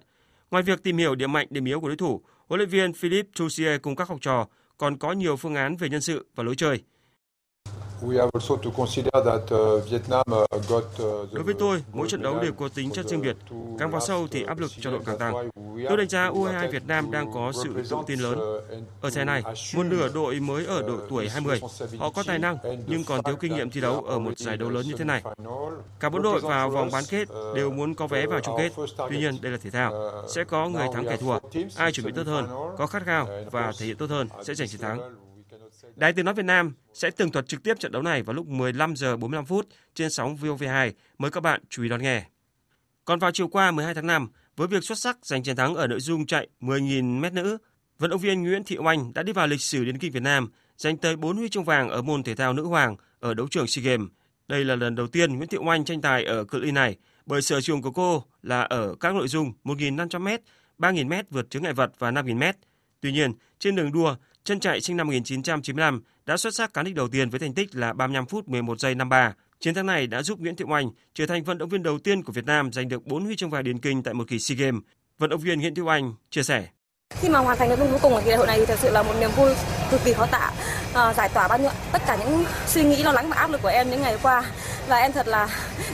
[0.51, 3.27] Ngoài việc tìm hiểu điểm mạnh, điểm yếu của đối thủ, huấn luyện viên Philip
[3.33, 6.55] Troussier cùng các học trò còn có nhiều phương án về nhân sự và lối
[6.55, 6.83] chơi.
[11.31, 13.35] Đối với tôi, mỗi trận đấu đều có tính chất riêng biệt.
[13.79, 15.49] Càng vào sâu thì áp lực cho đội càng tăng.
[15.87, 18.39] Tôi đánh giá U22 Việt Nam đang có sự tự tin lớn.
[19.01, 19.43] Ở giải này,
[19.75, 21.61] một nửa đội mới ở độ tuổi 20.
[21.99, 24.69] Họ có tài năng nhưng còn thiếu kinh nghiệm thi đấu ở một giải đấu
[24.69, 25.23] lớn như thế này.
[25.99, 28.71] Cả bốn đội vào vòng bán kết đều muốn có vé vào chung kết.
[29.09, 30.11] Tuy nhiên, đây là thể thao.
[30.27, 31.39] Sẽ có người thắng kẻ thua.
[31.75, 34.67] Ai chuẩn bị tốt hơn, có khát khao và thể hiện tốt hơn sẽ giành
[34.67, 35.26] chiến thắng.
[35.97, 38.47] Đài Tiếng nói Việt Nam sẽ tường thuật trực tiếp trận đấu này vào lúc
[38.47, 40.91] 15 giờ 45 phút trên sóng VOV2.
[41.17, 42.25] Mời các bạn chú ý đón nghe.
[43.05, 45.87] Còn vào chiều qua 12 tháng 5, với việc xuất sắc giành chiến thắng ở
[45.87, 47.57] nội dung chạy 10.000 m nữ,
[47.99, 50.51] vận động viên Nguyễn Thị Oanh đã đi vào lịch sử điền kinh Việt Nam,
[50.77, 53.67] giành tới 4 huy chương vàng ở môn thể thao nữ hoàng ở đấu trường
[53.67, 54.07] SEA Games.
[54.47, 57.41] Đây là lần đầu tiên Nguyễn Thị Oanh tranh tài ở cự ly này, bởi
[57.41, 60.39] sở trường của cô là ở các nội dung 1.500m,
[60.79, 62.53] 3.000m vượt chướng ngại vật và 5.000m.
[63.01, 64.15] Tuy nhiên, trên đường đua,
[64.47, 67.75] chân chạy sinh năm 1995 đã xuất sắc cán đích đầu tiên với thành tích
[67.75, 69.33] là 35 phút 11 giây 53.
[69.59, 72.23] Chiến thắng này đã giúp Nguyễn Thị Oanh trở thành vận động viên đầu tiên
[72.23, 74.55] của Việt Nam giành được 4 huy chương vàng điền kinh tại một kỳ SEA
[74.55, 74.81] Games.
[75.17, 76.67] Vận động viên Nguyễn Thị Oanh chia sẻ.
[77.09, 78.89] Khi mà hoàn thành cái cuối cùng ở kỳ đại hội này thì thật sự
[78.91, 79.53] là một niềm vui
[79.91, 80.51] cực kỳ khó tả,
[80.93, 83.61] à, giải tỏa bao nhiêu tất cả những suy nghĩ lo lắng và áp lực
[83.61, 84.51] của em những ngày qua
[84.87, 85.49] và em thật là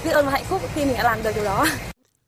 [0.06, 1.66] biết ơn và hạnh phúc khi mình đã làm được điều đó.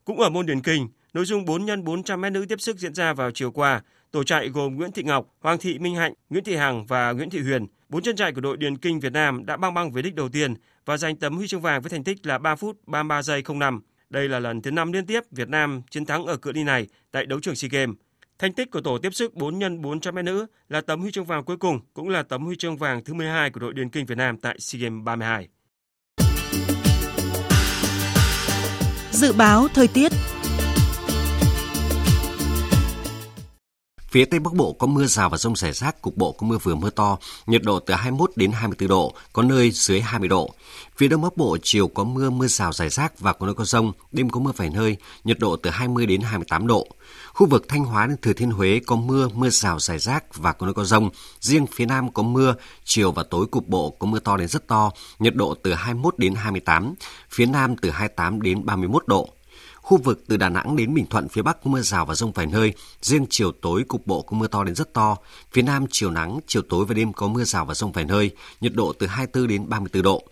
[0.06, 2.94] Cũng ở môn điền kinh, nội dung 4 x 400 m nữ tiếp sức diễn
[2.94, 3.82] ra vào chiều qua.
[4.16, 7.30] Tổ chạy gồm Nguyễn Thị Ngọc, Hoàng Thị Minh Hạnh, Nguyễn Thị Hằng và Nguyễn
[7.30, 7.68] Thị Huyền.
[7.90, 10.30] Bốn chân chạy của đội điền kinh Việt Nam đã băng băng về đích đầu
[10.30, 10.54] tiên
[10.86, 13.82] và giành tấm huy chương vàng với thành tích là 3 phút 33 giây 05.
[14.10, 16.88] Đây là lần thứ 5 liên tiếp Việt Nam chiến thắng ở cự ly này
[17.12, 17.96] tại đấu trường SEA Games.
[18.40, 21.26] Thành tích của tổ tiếp sức 4 x 400 m nữ là tấm huy chương
[21.26, 24.06] vàng cuối cùng, cũng là tấm huy chương vàng thứ 12 của đội điền kinh
[24.06, 25.48] Việt Nam tại SEA Games 32.
[29.12, 30.12] Dự báo thời tiết
[34.16, 36.58] Phía Tây Bắc Bộ có mưa rào và rông rải rác, cục bộ có mưa
[36.58, 40.54] vừa mưa to, nhiệt độ từ 21 đến 24 độ, có nơi dưới 20 độ.
[40.98, 43.66] Phía Đông Bắc Bộ chiều có mưa, mưa rào rải rác và có nơi có
[43.66, 46.88] rông, đêm có mưa vài nơi, nhiệt độ từ 20 đến 28 độ.
[47.34, 50.54] Khu vực Thanh Hóa đến Thừa Thiên Huế có mưa, mưa rào rải rác và
[50.54, 51.10] có nơi có rông.
[51.40, 54.68] Riêng phía Nam có mưa, chiều và tối cục bộ có mưa to đến rất
[54.68, 56.94] to, nhiệt độ từ 21 đến 28,
[57.30, 59.30] phía Nam từ 28 đến 31 độ.
[59.86, 62.32] Khu vực từ Đà Nẵng đến Bình Thuận phía Bắc có mưa rào và rông
[62.32, 65.18] vài nơi, riêng chiều tối cục bộ có mưa to đến rất to.
[65.52, 68.32] Phía Nam chiều nắng, chiều tối và đêm có mưa rào và rông vài nơi,
[68.62, 70.24] nhiệt độ từ 24 đến 34 độ.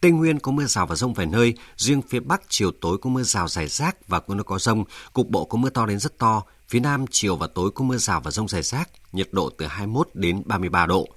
[0.00, 3.10] Tây Nguyên có mưa rào và rông vài nơi, riêng phía Bắc chiều tối có
[3.10, 5.98] mưa rào rải rác và có nơi có rông, cục bộ có mưa to đến
[5.98, 6.42] rất to.
[6.68, 9.66] Phía Nam chiều và tối có mưa rào và rông rải rác, nhiệt độ từ
[9.66, 11.08] 21 đến 33 độ.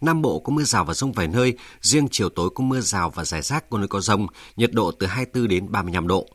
[0.00, 3.10] Nam Bộ có mưa rào và rông vài nơi, riêng chiều tối có mưa rào
[3.10, 4.26] và rải rác có nơi có rông,
[4.56, 6.28] nhiệt độ từ 24 đến 35 độ.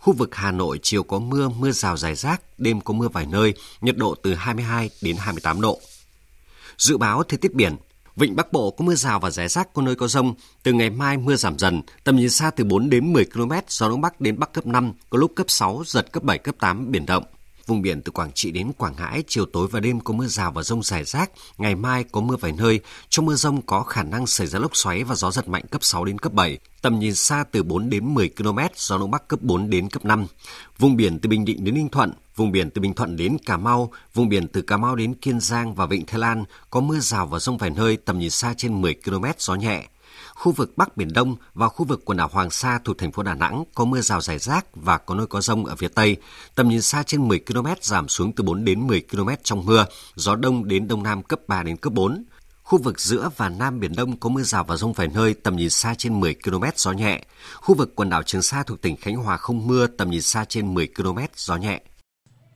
[0.00, 3.26] Khu vực Hà Nội chiều có mưa, mưa rào rải rác, đêm có mưa vài
[3.26, 5.80] nơi, nhiệt độ từ 22 đến 28 độ.
[6.78, 7.76] Dự báo thời tiết biển,
[8.16, 10.34] Vịnh Bắc Bộ có mưa rào và rải rác có nơi có rông.
[10.62, 13.88] Từ ngày mai mưa giảm dần, tầm nhìn xa từ 4 đến 10 km, gió
[13.88, 16.90] đông bắc đến bắc cấp 5, có lúc cấp 6, giật cấp 7, cấp 8,
[16.90, 17.24] biển động.
[17.70, 20.52] Vùng biển từ Quảng Trị đến Quảng Ngãi, chiều tối và đêm có mưa rào
[20.52, 21.30] và rông rải rác.
[21.58, 22.80] Ngày mai có mưa vài nơi.
[23.08, 25.84] Trong mưa rông có khả năng xảy ra lốc xoáy và gió giật mạnh cấp
[25.84, 26.58] 6 đến cấp 7.
[26.82, 30.04] Tầm nhìn xa từ 4 đến 10 km, gió đông bắc cấp 4 đến cấp
[30.04, 30.26] 5.
[30.78, 33.56] Vùng biển từ Bình Định đến Ninh Thuận, vùng biển từ Bình Thuận đến Cà
[33.56, 36.98] Mau, vùng biển từ Cà Mau đến Kiên Giang và Vịnh Thái Lan có mưa
[36.98, 39.86] rào và rông vài nơi, tầm nhìn xa trên 10 km, gió nhẹ
[40.40, 43.22] khu vực Bắc Biển Đông và khu vực quần đảo Hoàng Sa thuộc thành phố
[43.22, 46.16] Đà Nẵng có mưa rào rải rác và có nơi có rông ở phía Tây.
[46.54, 49.86] Tầm nhìn xa trên 10 km giảm xuống từ 4 đến 10 km trong mưa,
[50.14, 52.24] gió đông đến đông nam cấp 3 đến cấp 4.
[52.62, 55.56] Khu vực giữa và Nam Biển Đông có mưa rào và rông vài nơi, tầm
[55.56, 57.24] nhìn xa trên 10 km, gió nhẹ.
[57.54, 60.44] Khu vực quần đảo Trường Sa thuộc tỉnh Khánh Hòa không mưa, tầm nhìn xa
[60.44, 61.80] trên 10 km, gió nhẹ.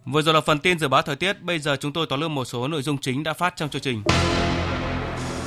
[0.07, 2.31] Vừa rồi là phần tin dự báo thời tiết, bây giờ chúng tôi tóm lược
[2.31, 4.03] một số nội dung chính đã phát trong chương trình.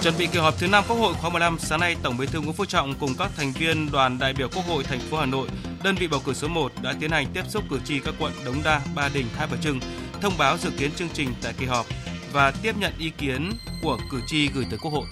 [0.07, 2.39] Chuẩn bị kỳ họp thứ 5 Quốc hội khóa 15, sáng nay Tổng Bí thư
[2.39, 5.25] Nguyễn Phú Trọng cùng các thành viên đoàn đại biểu Quốc hội thành phố Hà
[5.25, 5.47] Nội,
[5.83, 8.33] đơn vị bầu cử số 1 đã tiến hành tiếp xúc cử tri các quận
[8.45, 9.79] Đống Đa, Ba Đình, Hai Bà Trưng,
[10.21, 11.85] thông báo dự kiến chương trình tại kỳ họp
[12.33, 13.51] và tiếp nhận ý kiến
[13.81, 15.05] của cử tri gửi tới Quốc hội.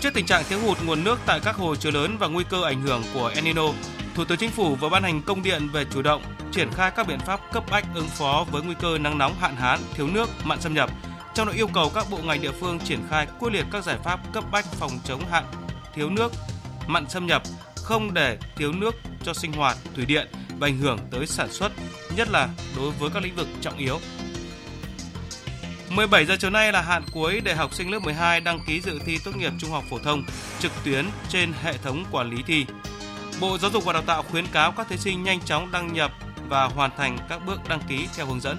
[0.00, 2.64] Trước tình trạng thiếu hụt nguồn nước tại các hồ chứa lớn và nguy cơ
[2.64, 3.66] ảnh hưởng của El Nino,
[4.14, 7.06] Thủ tướng Chính phủ vừa ban hành công điện về chủ động triển khai các
[7.06, 10.28] biện pháp cấp bách ứng phó với nguy cơ nắng nóng hạn hán, thiếu nước,
[10.44, 10.90] mặn xâm nhập
[11.36, 13.98] trong đó yêu cầu các bộ ngành địa phương triển khai quyết liệt các giải
[14.04, 15.44] pháp cấp bách phòng chống hạn,
[15.94, 16.32] thiếu nước,
[16.86, 17.42] mặn xâm nhập,
[17.76, 20.26] không để thiếu nước cho sinh hoạt, thủy điện
[20.58, 21.72] và ảnh hưởng tới sản xuất,
[22.16, 24.00] nhất là đối với các lĩnh vực trọng yếu.
[25.90, 28.98] 17 giờ chiều nay là hạn cuối để học sinh lớp 12 đăng ký dự
[29.06, 30.24] thi tốt nghiệp trung học phổ thông
[30.58, 32.66] trực tuyến trên hệ thống quản lý thi.
[33.40, 36.12] Bộ Giáo dục và Đào tạo khuyến cáo các thí sinh nhanh chóng đăng nhập
[36.48, 38.58] và hoàn thành các bước đăng ký theo hướng dẫn.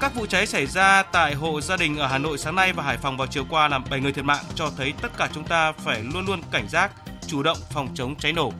[0.00, 2.82] Các vụ cháy xảy ra tại hộ gia đình ở Hà Nội sáng nay và
[2.82, 5.44] Hải Phòng vào chiều qua làm 7 người thiệt mạng cho thấy tất cả chúng
[5.44, 6.90] ta phải luôn luôn cảnh giác,
[7.26, 8.52] chủ động phòng chống cháy nổ,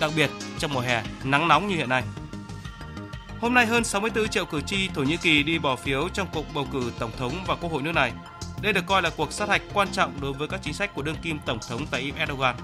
[0.00, 2.02] đặc biệt trong mùa hè nắng nóng như hiện nay.
[3.40, 6.54] Hôm nay hơn 64 triệu cử tri Thổ Nhĩ Kỳ đi bỏ phiếu trong cuộc
[6.54, 8.12] bầu cử tổng thống và quốc hội nước này.
[8.62, 11.02] Đây được coi là cuộc sát hạch quan trọng đối với các chính sách của
[11.02, 12.56] đương kim tổng thống Tayyip Erdogan.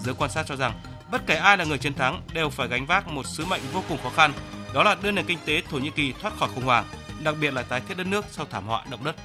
[0.00, 0.72] Giới quan sát cho rằng
[1.10, 3.82] bất kể ai là người chiến thắng đều phải gánh vác một sứ mệnh vô
[3.88, 4.32] cùng khó khăn,
[4.74, 6.84] đó là đưa nền kinh tế Thổ Nhĩ Kỳ thoát khỏi khủng hoảng
[7.24, 9.16] đặc biệt là tái thiết đất nước sau thảm họa động đất.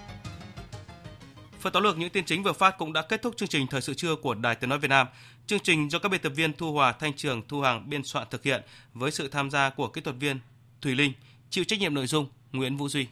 [1.60, 3.82] Phần tóm lược những tin chính vừa phát cũng đã kết thúc chương trình thời
[3.82, 5.08] sự trưa của Đài Tiếng nói Việt Nam.
[5.48, 8.28] Chương trình do các biên tập viên Thu Hòa, Thanh Trường, Thu Hằng biên soạn
[8.30, 8.62] thực hiện
[8.94, 10.40] với sự tham gia của kỹ thuật viên
[10.82, 11.14] Thùy Linh,
[11.50, 13.08] chịu trách nhiệm nội dung Nguyễn Vũ Duy.